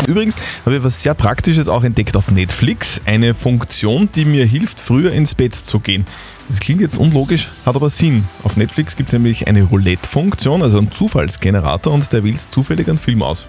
Übrigens 0.06 0.36
habe 0.64 0.76
ich 0.76 0.84
was 0.84 1.02
sehr 1.02 1.14
Praktisches 1.14 1.66
auch 1.68 1.82
entdeckt 1.82 2.16
auf 2.16 2.30
Netflix. 2.30 3.00
Eine 3.06 3.34
Funktion, 3.34 4.08
die 4.14 4.24
mir 4.24 4.44
hilft, 4.46 4.80
früher 4.80 5.10
ins 5.12 5.34
Bett 5.34 5.54
zu 5.54 5.80
gehen. 5.80 6.06
Das 6.48 6.60
klingt 6.60 6.80
jetzt 6.80 6.98
unlogisch, 6.98 7.48
hat 7.66 7.74
aber 7.74 7.90
Sinn. 7.90 8.24
Auf 8.44 8.56
Netflix 8.56 8.94
gibt 8.96 9.08
es 9.08 9.12
nämlich 9.14 9.48
eine 9.48 9.62
Roulette-Funktion, 9.64 10.62
also 10.62 10.78
einen 10.78 10.92
Zufallsgenerator 10.92 11.92
und 11.92 12.12
der 12.12 12.22
wählt 12.22 12.40
zufällig 12.40 12.88
einen 12.88 12.98
Film 12.98 13.22
aus. 13.22 13.48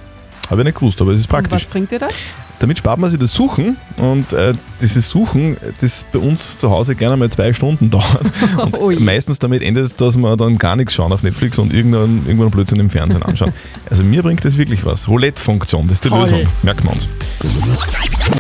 Habe 0.50 0.62
ich 0.62 0.66
nicht 0.66 0.76
gewusst, 0.80 1.00
aber 1.02 1.12
es 1.12 1.20
ist 1.20 1.26
Und 1.26 1.32
praktisch. 1.32 1.52
was 1.52 1.66
bringt 1.66 1.92
dir 1.92 2.00
das? 2.00 2.14
Damit 2.60 2.78
spart 2.78 3.00
man 3.00 3.10
sich 3.10 3.20
das 3.20 3.34
Suchen 3.34 3.78
und 3.98 4.32
äh, 4.34 4.54
dieses 4.82 5.10
Suchen, 5.10 5.58
das 5.82 6.06
bei 6.12 6.20
uns 6.20 6.58
zu 6.58 6.70
Hause 6.70 6.96
gerne 6.96 7.18
mal 7.18 7.30
zwei 7.30 7.54
Stunden 7.54 7.90
dauert. 7.92 8.32
Und 8.80 9.00
meistens 9.00 9.40
damit 9.40 9.62
endet, 9.62 10.00
dass 10.00 10.18
wir 10.18 10.38
dann 10.38 10.58
gar 10.58 10.76
nichts 10.76 10.94
schauen 10.94 11.12
auf 11.12 11.24
Netflix 11.24 11.60
und 11.60 11.74
irgendeinen, 11.74 12.20
irgendeinen 12.26 12.52
Blödsinn 12.52 12.80
im 12.80 12.90
Fernsehen 12.90 13.24
anschauen. 13.24 13.54
Also 13.90 14.04
mir 14.04 14.24
bringt 14.24 14.44
das 14.46 14.58
wirklich 14.58 14.86
was. 14.86 15.08
Roulette-Funktion, 15.08 15.88
das 15.88 15.96
ist 15.96 16.06
die 16.06 16.10
Toll. 16.10 16.22
Lösung. 16.22 16.42
Merken 16.64 16.84
wir 16.86 16.94
uns. 16.94 17.08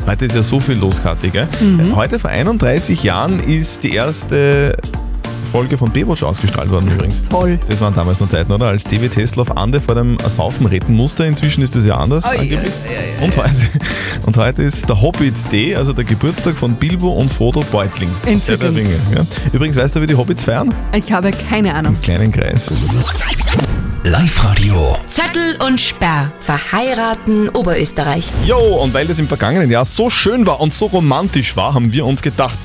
Heute 0.06 0.26
ist 0.26 0.36
ja 0.36 0.44
so 0.44 0.60
viel 0.60 0.76
los, 0.76 1.02
Kathi, 1.02 1.30
gell? 1.30 1.48
Mhm. 1.60 1.96
Heute 1.96 2.20
vor 2.20 2.30
31 2.30 3.04
Jahren 3.04 3.40
ist 3.40 3.84
die 3.84 3.94
erste 3.94 4.76
Folge 5.56 5.78
von 5.78 5.90
Baywatch 5.90 6.22
ausgestrahlt 6.22 6.70
worden 6.70 6.92
übrigens. 6.92 7.22
Toll. 7.30 7.58
Das 7.70 7.80
waren 7.80 7.96
damals 7.96 8.20
noch 8.20 8.28
Zeiten, 8.28 8.52
oder? 8.52 8.66
Als 8.66 8.84
David 8.84 9.16
Hasselhoff 9.16 9.56
Ande 9.56 9.80
vor 9.80 9.96
dem 9.96 10.18
Saufen 10.28 10.66
retten 10.66 10.94
musste. 10.94 11.24
Inzwischen 11.24 11.64
ist 11.64 11.78
das 11.78 11.86
ja 11.86 11.94
anders, 11.96 12.26
Ai, 12.26 12.40
angeblich. 12.40 12.74
und, 13.22 13.38
heute, 13.38 13.56
und 14.26 14.36
heute 14.38 14.64
ist 14.64 14.90
der 14.90 15.02
Hobbits 15.02 15.48
Day, 15.48 15.74
also 15.74 15.94
der 15.94 16.04
Geburtstag 16.04 16.56
von 16.56 16.74
Bilbo 16.74 17.08
und 17.08 17.32
Frodo 17.32 17.64
Beutling. 17.72 18.10
Entzückend. 18.26 18.76
Ringe. 18.76 18.96
Ja. 19.16 19.26
Übrigens, 19.54 19.78
weißt 19.78 19.96
du, 19.96 20.02
wie 20.02 20.08
die 20.08 20.16
Hobbits 20.18 20.44
feiern? 20.44 20.76
Ich 20.94 21.10
habe 21.14 21.32
keine 21.32 21.74
Ahnung. 21.74 21.94
Im 21.94 22.02
kleinen 22.02 22.34
Kreis. 22.34 22.70
Live-Radio. 24.04 24.98
Zettel 25.08 25.58
und 25.66 25.80
Sperr. 25.80 26.34
Verheiraten 26.38 27.48
Oberösterreich. 27.48 28.26
Jo, 28.46 28.58
und 28.58 28.94
weil 28.94 29.08
das 29.08 29.20
im 29.20 29.28
vergangenen 29.30 29.72
Jahr 29.72 29.86
so 29.86 30.10
schön 30.10 30.46
war 30.46 30.60
und 30.60 30.74
so 30.74 30.88
romantisch 30.88 31.56
war, 31.56 31.74
haben 31.74 31.94
wir 31.94 32.06
uns 32.06 32.22
gedacht, 32.22 32.58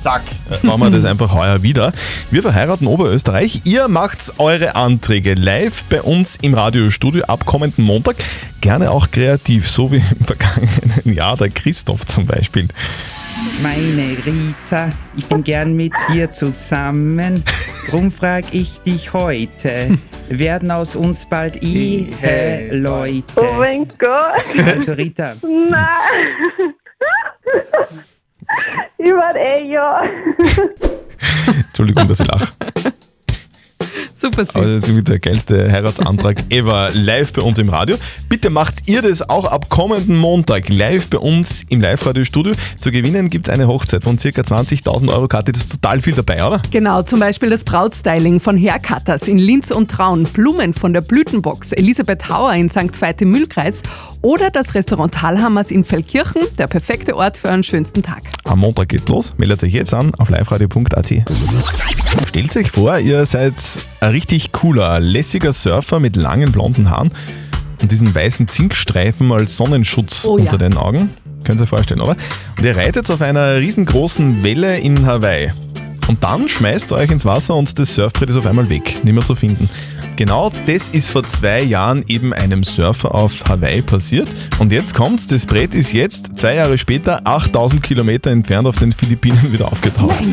zack, 0.00 0.22
äh, 0.50 0.66
machen 0.66 0.80
wir 0.80 0.90
das 0.90 1.04
einfach 1.10 1.32
heuer 1.32 1.62
wieder. 1.62 1.92
Wir 2.30 2.42
verheiraten 2.42 2.86
Oberösterreich. 2.86 3.62
Ihr 3.64 3.88
macht 3.88 4.32
eure 4.38 4.74
Anträge 4.74 5.34
live 5.34 5.84
bei 5.84 6.02
uns 6.02 6.36
im 6.42 6.54
Radiostudio 6.54 7.24
ab 7.24 7.46
kommenden 7.46 7.84
Montag. 7.84 8.16
Gerne 8.60 8.90
auch 8.90 9.10
kreativ, 9.10 9.68
so 9.70 9.92
wie 9.92 9.96
im 9.96 10.24
vergangenen 10.24 11.14
Jahr 11.14 11.36
der 11.36 11.50
Christoph 11.50 12.06
zum 12.06 12.26
Beispiel. 12.26 12.68
Meine 13.62 14.16
Rita, 14.24 14.90
ich 15.16 15.26
bin 15.26 15.42
gern 15.44 15.74
mit 15.74 15.92
dir 16.12 16.32
zusammen. 16.32 17.42
Drum 17.88 18.10
frag 18.10 18.44
ich 18.52 18.80
dich 18.80 19.12
heute, 19.12 19.98
werden 20.28 20.70
aus 20.70 20.94
uns 20.94 21.26
bald 21.26 21.62
Eheleute? 21.62 23.24
Oh 23.36 23.54
mein 23.58 23.90
Gott. 23.98 24.66
Also 24.66 24.92
Rita, 24.92 25.34
Nein. 25.42 26.74
Ich 29.02 29.10
war 29.12 29.34
eh 29.34 29.64
ja. 29.64 30.02
Entschuldigung, 31.46 32.06
dass 32.06 32.20
ich 32.20 32.26
lache. 32.26 32.48
Super 34.20 34.44
süß. 34.44 34.56
Aber 34.56 34.66
das 34.80 34.88
ist 34.88 35.08
der 35.08 35.18
geilste 35.18 35.72
Heiratsantrag 35.72 36.44
ever 36.50 36.90
live 36.92 37.32
bei 37.32 37.40
uns 37.40 37.58
im 37.58 37.70
Radio. 37.70 37.96
Bitte 38.28 38.50
macht 38.50 38.86
ihr 38.86 39.00
das 39.00 39.26
auch 39.26 39.46
ab 39.46 39.70
kommenden 39.70 40.16
Montag 40.16 40.68
live 40.68 41.08
bei 41.08 41.16
uns 41.16 41.64
im 41.70 41.80
Live-Radio-Studio. 41.80 42.52
Zu 42.78 42.90
gewinnen 42.90 43.30
gibt 43.30 43.48
es 43.48 43.54
eine 43.54 43.66
Hochzeit 43.66 44.04
von 44.04 44.18
ca. 44.18 44.28
20.000 44.28 45.08
Euro. 45.10 45.26
Kathi, 45.26 45.52
das 45.52 45.62
ist 45.62 45.72
total 45.72 46.02
viel 46.02 46.14
dabei, 46.14 46.44
oder? 46.44 46.60
Genau, 46.70 47.02
zum 47.02 47.18
Beispiel 47.18 47.48
das 47.48 47.64
Brautstyling 47.64 48.40
von 48.40 48.58
Haircutters 48.58 49.26
in 49.26 49.38
Linz 49.38 49.70
und 49.70 49.90
Traun, 49.90 50.24
Blumen 50.24 50.74
von 50.74 50.92
der 50.92 51.00
Blütenbox, 51.00 51.72
Elisabeth 51.72 52.28
Hauer 52.28 52.52
in 52.52 52.68
St. 52.68 53.00
Veit 53.00 53.22
im 53.22 53.30
Mühlkreis 53.30 53.82
oder 54.20 54.50
das 54.50 54.74
Restaurant 54.74 55.14
Talhammers 55.14 55.70
in 55.70 55.82
Feldkirchen, 55.82 56.42
der 56.58 56.66
perfekte 56.66 57.16
Ort 57.16 57.38
für 57.38 57.48
einen 57.48 57.62
schönsten 57.62 58.02
Tag. 58.02 58.22
Am 58.44 58.58
Montag 58.58 58.90
geht's 58.90 59.08
los. 59.08 59.32
Meldet 59.38 59.64
euch 59.64 59.72
jetzt 59.72 59.94
an 59.94 60.14
auf 60.16 60.28
liveradio.at. 60.28 61.12
Stellt 62.28 62.56
euch 62.56 62.70
vor, 62.70 62.98
ihr 62.98 63.24
seid 63.24 63.54
ein 64.10 64.14
richtig 64.14 64.50
cooler, 64.50 64.98
lässiger 64.98 65.52
Surfer 65.52 66.00
mit 66.00 66.16
langen 66.16 66.50
blonden 66.50 66.90
Haaren 66.90 67.12
und 67.80 67.92
diesen 67.92 68.12
weißen 68.12 68.48
Zinkstreifen 68.48 69.30
als 69.30 69.56
Sonnenschutz 69.56 70.26
Oh 70.26 70.36
ja. 70.36 70.44
unter 70.44 70.58
den 70.58 70.76
Augen. 70.76 71.10
Könnt 71.44 71.60
ihr 71.60 71.62
euch 71.62 71.68
vorstellen, 71.68 72.00
oder? 72.00 72.16
Und 72.58 72.64
ihr 72.64 72.76
reitet 72.76 73.08
auf 73.10 73.22
einer 73.22 73.56
riesengroßen 73.58 74.42
Welle 74.42 74.78
in 74.78 75.06
Hawaii. 75.06 75.52
Und 76.08 76.24
dann 76.24 76.48
schmeißt 76.48 76.92
ihr 76.92 76.96
euch 76.96 77.10
ins 77.10 77.24
Wasser 77.24 77.54
und 77.54 77.78
das 77.78 77.94
Surfbrett 77.94 78.30
ist 78.30 78.36
auf 78.36 78.46
einmal 78.46 78.68
weg, 78.68 78.96
nicht 79.04 79.14
mehr 79.14 79.24
zu 79.24 79.36
finden. 79.36 79.70
Genau 80.16 80.50
das 80.66 80.88
ist 80.88 81.08
vor 81.08 81.22
zwei 81.22 81.62
Jahren 81.62 82.04
eben 82.08 82.34
einem 82.34 82.64
Surfer 82.64 83.14
auf 83.14 83.44
Hawaii 83.48 83.80
passiert. 83.80 84.28
Und 84.58 84.72
jetzt 84.72 84.92
kommt's, 84.92 85.28
das 85.28 85.46
Brett 85.46 85.72
ist 85.72 85.92
jetzt, 85.92 86.36
zwei 86.36 86.56
Jahre 86.56 86.78
später, 86.78 87.20
8000 87.24 87.80
Kilometer 87.80 88.30
entfernt 88.32 88.66
auf 88.66 88.78
den 88.80 88.92
Philippinen 88.92 89.40
wieder 89.52 89.70
aufgetaucht. 89.70 90.24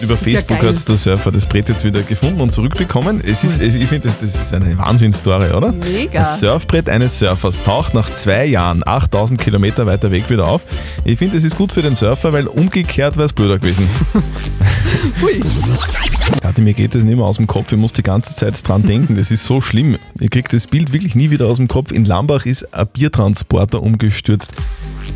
Über 0.00 0.16
Facebook 0.16 0.60
geil. 0.60 0.74
hat 0.74 0.88
der 0.88 0.96
Surfer 0.96 1.30
das 1.32 1.46
Brett 1.46 1.68
jetzt 1.68 1.84
wieder 1.84 2.02
gefunden 2.02 2.40
und 2.40 2.52
zurückbekommen. 2.52 3.22
Es 3.24 3.44
ist, 3.44 3.60
ich 3.62 3.72
finde, 3.86 4.08
das, 4.08 4.18
das 4.18 4.34
ist 4.34 4.52
eine 4.52 4.76
Wahnsinnsstory, 4.76 5.52
oder? 5.52 5.72
Mega. 5.72 6.20
Das 6.20 6.40
Surfbrett 6.40 6.88
eines 6.88 7.18
Surfers 7.18 7.62
taucht 7.62 7.94
nach 7.94 8.10
zwei 8.12 8.44
Jahren 8.46 8.82
8000 8.84 9.40
Kilometer 9.40 9.86
weiter 9.86 10.10
weg 10.10 10.28
wieder 10.28 10.46
auf. 10.46 10.62
Ich 11.04 11.18
finde, 11.18 11.36
es 11.36 11.44
ist 11.44 11.56
gut 11.56 11.72
für 11.72 11.82
den 11.82 11.96
Surfer, 11.96 12.32
weil 12.32 12.46
umgekehrt 12.46 13.16
wäre 13.16 13.26
es 13.26 13.32
blöder 13.32 13.58
gewesen. 13.58 13.88
Kathi, 16.42 16.60
mir 16.60 16.74
geht 16.74 16.94
das 16.94 17.04
nicht 17.04 17.16
mehr 17.16 17.24
aus 17.24 17.36
dem 17.36 17.46
Kopf. 17.46 17.72
Ich 17.72 17.78
muss 17.78 17.92
die 17.92 18.02
ganze 18.02 18.34
Zeit 18.34 18.66
dran 18.66 18.82
denken. 18.86 19.16
Das 19.16 19.30
ist 19.30 19.44
so 19.44 19.60
schlimm. 19.60 19.96
Ich 20.20 20.30
kriege 20.30 20.48
das 20.50 20.66
Bild 20.66 20.92
wirklich 20.92 21.14
nie 21.14 21.30
wieder 21.30 21.46
aus 21.46 21.56
dem 21.56 21.68
Kopf. 21.68 21.92
In 21.92 22.04
Lambach 22.04 22.46
ist 22.46 22.74
ein 22.74 22.86
Biertransporter 22.88 23.82
umgestürzt. 23.82 24.52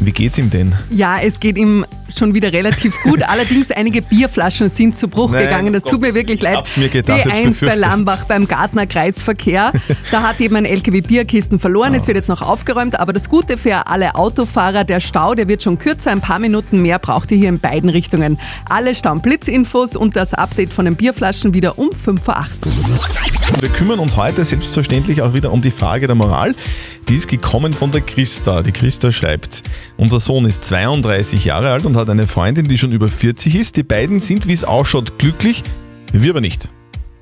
Wie 0.00 0.12
geht's 0.12 0.38
ihm 0.38 0.50
denn? 0.50 0.74
Ja, 0.90 1.18
es 1.20 1.40
geht 1.40 1.58
ihm 1.58 1.84
schon 2.16 2.34
wieder 2.34 2.52
relativ 2.52 2.94
gut. 3.02 3.22
Allerdings 3.28 3.70
einige 3.70 4.00
Bierflaschen 4.00 4.70
sind 4.70 4.96
zu 4.96 5.08
Bruch 5.08 5.32
Nein, 5.32 5.44
gegangen. 5.44 5.72
Das 5.72 5.82
Gott, 5.82 5.92
tut 5.92 6.00
mir 6.02 6.14
wirklich 6.14 6.40
leid. 6.40 6.56
hab's 6.56 6.76
mir 6.76 6.88
gedacht, 6.88 7.26
jetzt 7.26 7.62
B1 7.62 7.66
bei. 7.66 7.74
Lambach 7.74 8.24
beim 8.24 8.46
Gartner 8.46 8.86
Kreisverkehr. 8.86 9.72
Da 10.10 10.22
hat 10.22 10.40
eben 10.40 10.56
ein 10.56 10.64
LKW 10.64 11.00
Bierkisten 11.00 11.58
verloren. 11.58 11.94
Es 11.94 12.06
wird 12.06 12.16
jetzt 12.16 12.28
noch 12.28 12.40
aufgeräumt. 12.40 12.98
Aber 12.98 13.12
das 13.12 13.28
Gute 13.28 13.58
für 13.58 13.88
alle 13.88 14.14
Autofahrer, 14.14 14.84
der 14.84 15.00
Stau, 15.00 15.34
der 15.34 15.48
wird 15.48 15.62
schon 15.62 15.78
kürzer. 15.78 16.10
Ein 16.10 16.20
paar 16.20 16.38
Minuten 16.38 16.80
mehr 16.80 16.98
braucht 16.98 17.30
ihr 17.30 17.36
hier 17.36 17.48
in 17.48 17.58
beiden 17.58 17.90
Richtungen. 17.90 18.38
Alle 18.70 18.94
Staublitzinfos 18.94 19.96
und 19.96 20.16
das 20.16 20.32
Update 20.34 20.72
von 20.72 20.84
den 20.86 20.96
Bierflaschen 20.96 21.52
wieder 21.52 21.78
um 21.78 21.90
5 21.92 22.22
vor 22.22 22.36
8. 22.38 22.50
Wir 23.60 23.68
kümmern 23.70 23.98
uns 23.98 24.16
heute 24.16 24.44
selbstverständlich 24.44 25.20
auch 25.22 25.34
wieder 25.34 25.52
um 25.52 25.60
die 25.60 25.70
Frage 25.70 26.06
der 26.06 26.16
Moral. 26.16 26.54
Die 27.08 27.16
ist 27.16 27.28
gekommen 27.28 27.74
von 27.74 27.90
der 27.90 28.02
Christa. 28.02 28.62
Die 28.62 28.72
Christa 28.72 29.10
schreibt, 29.10 29.62
unser 29.96 30.20
Sohn 30.20 30.44
ist 30.44 30.64
32 30.64 31.44
Jahre 31.44 31.70
alt 31.70 31.86
und 31.86 31.96
hat 31.96 32.10
eine 32.10 32.26
Freundin, 32.26 32.68
die 32.68 32.78
schon 32.78 32.92
über 32.92 33.08
40 33.08 33.54
ist. 33.54 33.76
Die 33.76 33.82
beiden 33.82 34.20
sind, 34.20 34.46
wie 34.46 34.52
es 34.52 34.64
ausschaut, 34.64 35.18
glücklich, 35.18 35.62
wir 36.12 36.30
aber 36.30 36.40
nicht. 36.40 36.68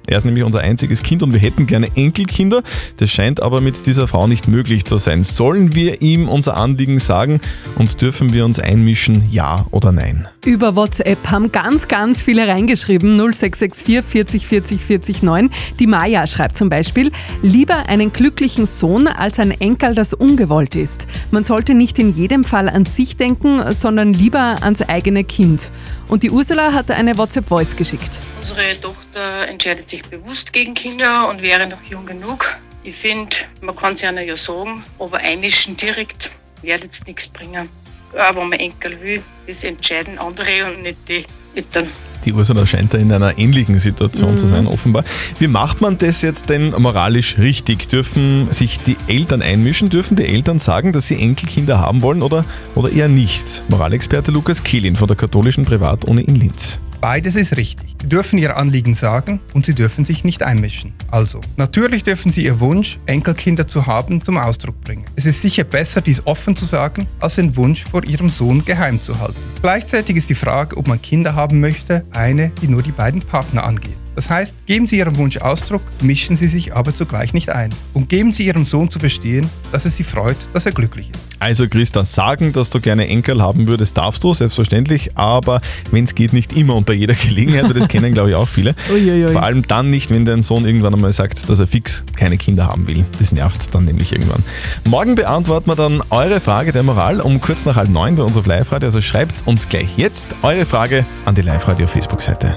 Er 0.07 0.19
ist 0.19 0.25
nämlich 0.25 0.45
unser 0.45 0.61
einziges 0.61 1.03
Kind 1.03 1.23
und 1.23 1.33
wir 1.33 1.41
hätten 1.41 1.67
gerne 1.67 1.89
Enkelkinder. 1.97 2.63
Das 2.99 3.11
scheint 3.11 3.41
aber 3.43 3.61
mit 3.61 3.87
dieser 3.87 4.07
Frau 4.07 4.27
nicht 4.27 4.49
möglich 4.49 4.85
zu 4.85 4.99
sein. 4.99 5.23
Sollen 5.23 5.75
wir 5.75 6.03
ihm 6.03 6.29
unser 6.29 6.57
Anliegen 6.57 6.99
sagen 6.99 7.41
und 7.77 8.01
dürfen 8.01 8.33
wir 8.33 8.45
uns 8.45 8.61
einmischen, 8.61 9.23
ja 9.31 9.67
oder 9.71 9.93
nein? 9.93 10.29
Über 10.45 10.77
WhatsApp 10.77 11.29
haben 11.29 11.51
ganz, 11.51 11.89
ganz 11.89 12.23
viele 12.23 12.47
reingeschrieben. 12.47 13.17
0664 13.17 14.05
40 14.05 14.47
40 14.47 14.81
40 14.81 15.23
9. 15.23 15.51
Die 15.79 15.87
Maja 15.87 16.27
schreibt 16.27 16.57
zum 16.57 16.69
Beispiel, 16.69 17.11
lieber 17.43 17.89
einen 17.89 18.13
glücklichen 18.13 18.67
Sohn 18.67 19.09
als 19.09 19.39
ein 19.39 19.51
Enkel, 19.51 19.95
das 19.95 20.15
ungewollt 20.15 20.77
ist. 20.77 21.07
Man 21.31 21.45
sollte 21.45 21.75
nicht 21.75 21.99
in 21.99 22.15
jedem 22.15 22.45
Fall 22.45 22.69
an 22.69 22.85
sich 22.85 23.17
denken, 23.17 23.61
sondern 23.73 24.13
lieber 24.13 24.63
ans 24.63 24.83
eigene 24.83 25.25
Kind. 25.25 25.71
Und 26.09 26.23
die 26.23 26.31
Ursula 26.31 26.73
hat 26.73 26.91
eine 26.91 27.19
WhatsApp-Voice 27.19 27.77
geschickt. 27.77 28.21
Unsere 28.41 28.61
Tochter 28.81 29.06
entscheidet 29.19 29.89
sich 29.89 30.05
bewusst 30.05 30.53
gegen 30.53 30.75
Kinder 30.75 31.29
und 31.29 31.43
wäre 31.43 31.67
noch 31.67 31.83
jung 31.85 32.07
genug. 32.07 32.59
Ich 32.83 32.95
finde, 32.95 33.37
man 33.61 33.75
kann 33.75 33.93
es 33.95 34.05
einer 34.05 34.23
ja 34.23 34.37
sagen, 34.37 34.85
aber 34.99 35.19
einmischen 35.19 35.77
direkt 35.77 36.31
wird 36.63 36.85
jetzt 36.85 37.07
nichts 37.07 37.27
bringen. 37.29 37.69
Auch 38.13 38.37
wenn 38.37 38.49
man 38.49 38.59
Enkel 38.59 39.01
will, 39.01 39.23
das 39.47 39.65
entscheiden 39.65 40.19
andere 40.19 40.67
und 40.69 40.83
nicht 40.83 40.97
die 41.09 41.25
Eltern. 41.55 41.89
Die 42.25 42.33
Ursula 42.33 42.67
scheint 42.67 42.93
da 42.93 42.99
in 42.99 43.13
einer 43.13 43.39
ähnlichen 43.39 43.79
Situation 43.79 44.37
zu 44.37 44.49
sein, 44.49 44.67
offenbar. 44.67 45.05
Wie 45.39 45.47
macht 45.47 45.81
man 45.81 45.97
das 45.97 46.23
jetzt 46.23 46.49
denn 46.49 46.71
moralisch 46.71 47.39
richtig? 47.39 47.89
Dürfen 47.89 48.49
sich 48.51 48.81
die 48.81 48.97
Eltern 49.07 49.43
einmischen? 49.43 49.91
Dürfen 49.91 50.17
die 50.17 50.27
Eltern 50.27 50.59
sagen, 50.59 50.93
dass 50.93 51.07
sie 51.07 51.21
Enkelkinder 51.21 51.79
haben 51.79 52.03
wollen 52.03 52.23
oder, 52.23 52.45
oder 52.75 52.91
eher 52.91 53.09
nicht? 53.09 53.63
Moralexperte 53.69 54.33
Lukas 54.33 54.65
Kehlin 54.65 54.97
von 54.97 55.07
der 55.07 55.17
katholischen 55.17 55.65
Privatuni 55.65 56.23
in 56.23 56.35
Linz. 56.35 56.81
Beides 57.07 57.37
ist 57.37 57.57
richtig. 57.57 57.95
Sie 58.03 58.09
dürfen 58.09 58.37
ihr 58.37 58.57
Anliegen 58.57 58.93
sagen 58.93 59.39
und 59.55 59.65
sie 59.65 59.75
dürfen 59.77 60.05
sich 60.05 60.25
nicht 60.25 60.43
einmischen. 60.43 60.93
Also, 61.09 61.41
natürlich 61.57 62.03
dürfen 62.03 62.33
sie 62.33 62.45
ihr 62.45 62.59
Wunsch, 62.59 62.99
Enkelkinder 63.07 63.69
zu 63.69 63.87
haben, 63.87 64.25
zum 64.25 64.37
Ausdruck 64.37 64.81
bringen. 64.81 65.05
Es 65.15 65.25
ist 65.25 65.41
sicher 65.41 65.63
besser, 65.63 66.01
dies 66.01 66.27
offen 66.27 66.57
zu 66.57 66.65
sagen, 66.65 67.07
als 67.21 67.37
den 67.37 67.55
Wunsch 67.55 67.85
vor 67.85 68.03
ihrem 68.03 68.29
Sohn 68.29 68.65
geheim 68.65 69.01
zu 69.01 69.21
halten. 69.21 69.39
Gleichzeitig 69.63 70.17
ist 70.17 70.31
die 70.31 70.35
Frage, 70.35 70.77
ob 70.77 70.89
man 70.89 71.01
Kinder 71.01 71.37
haben 71.37 71.61
möchte, 71.61 72.05
eine, 72.11 72.51
die 72.61 72.67
nur 72.67 72.83
die 72.83 72.91
beiden 72.91 73.23
Partner 73.23 73.63
angeht. 73.63 73.97
Das 74.17 74.31
heißt, 74.31 74.57
geben 74.67 74.87
Sie 74.87 74.97
Ihrem 74.97 75.17
Wunsch 75.19 75.37
Ausdruck, 75.37 75.83
mischen 76.03 76.37
Sie 76.37 76.49
sich 76.49 76.75
aber 76.75 76.95
zugleich 76.95 77.35
nicht 77.35 77.51
ein. 77.51 77.71
Und 77.93 78.09
geben 78.09 78.33
Sie 78.33 78.47
Ihrem 78.47 78.65
Sohn 78.65 78.91
zu 78.91 78.99
verstehen, 78.99 79.49
dass 79.73 79.85
es 79.85 79.97
Sie 79.97 80.05
freut, 80.05 80.39
dass 80.55 80.65
er 80.65 80.73
glücklich 80.73 81.11
ist. 81.11 81.21
Also 81.39 81.69
Christa, 81.69 82.03
sagen, 82.03 82.55
dass 82.55 82.71
du 82.71 82.81
gerne 82.81 83.09
Enkel 83.09 83.43
haben 83.43 83.67
würdest, 83.67 83.99
darfst 83.99 84.25
du, 84.25 84.33
selbstverständlich, 84.33 85.19
aber 85.19 85.61
wenn 85.91 86.05
es 86.05 86.15
geht, 86.15 86.33
nicht 86.33 86.55
immer 86.55 86.75
und 86.75 86.87
bei 86.87 86.95
jeder 86.95 87.13
Gelegenheit, 87.29 87.65
weil 87.65 87.75
das 87.75 87.89
kennen 87.89 88.15
glaube 88.15 88.31
ich 88.31 88.37
auch 88.37 88.49
viele. 88.49 88.75
Uiuiui. 88.91 89.33
Vor 89.33 89.43
allem 89.43 89.67
dann 89.67 89.91
nicht, 89.91 90.11
wenn 90.11 90.25
dein 90.25 90.41
Sohn 90.41 90.65
irgendwann 90.65 90.95
einmal 90.95 91.13
sagt, 91.13 91.49
dass 91.51 91.61
er 91.61 91.67
fix 91.67 92.05
keine 92.17 92.39
Kinder 92.39 92.69
haben 92.69 92.87
will. 92.87 93.05
Das 93.19 93.33
nervt 93.33 93.75
dann 93.75 93.85
nämlich 93.85 94.13
irgendwann. 94.13 94.43
Morgen 94.89 95.15
beantworten 95.15 95.69
wir 95.69 95.77
dann 95.77 96.03
eure 96.09 96.41
Frage 96.41 96.73
der 96.73 96.83
Moral 96.83 97.21
um 97.21 97.41
kurz 97.43 97.67
nach 97.67 97.77
halb 97.77 97.91
neun 97.91 98.17
bei 98.17 98.23
uns 98.23 98.37
auf 98.39 98.47
Live-Radio. 98.47 98.87
Also 98.87 99.03
schreibt 99.03 99.47
uns 99.47 99.69
gleich 99.69 99.99
jetzt 99.99 100.35
eure 100.41 100.65
Frage 100.65 101.05
an 101.27 101.35
die 101.35 101.43
Live-Radio 101.43 101.87
Facebook-Seite. 101.87 102.57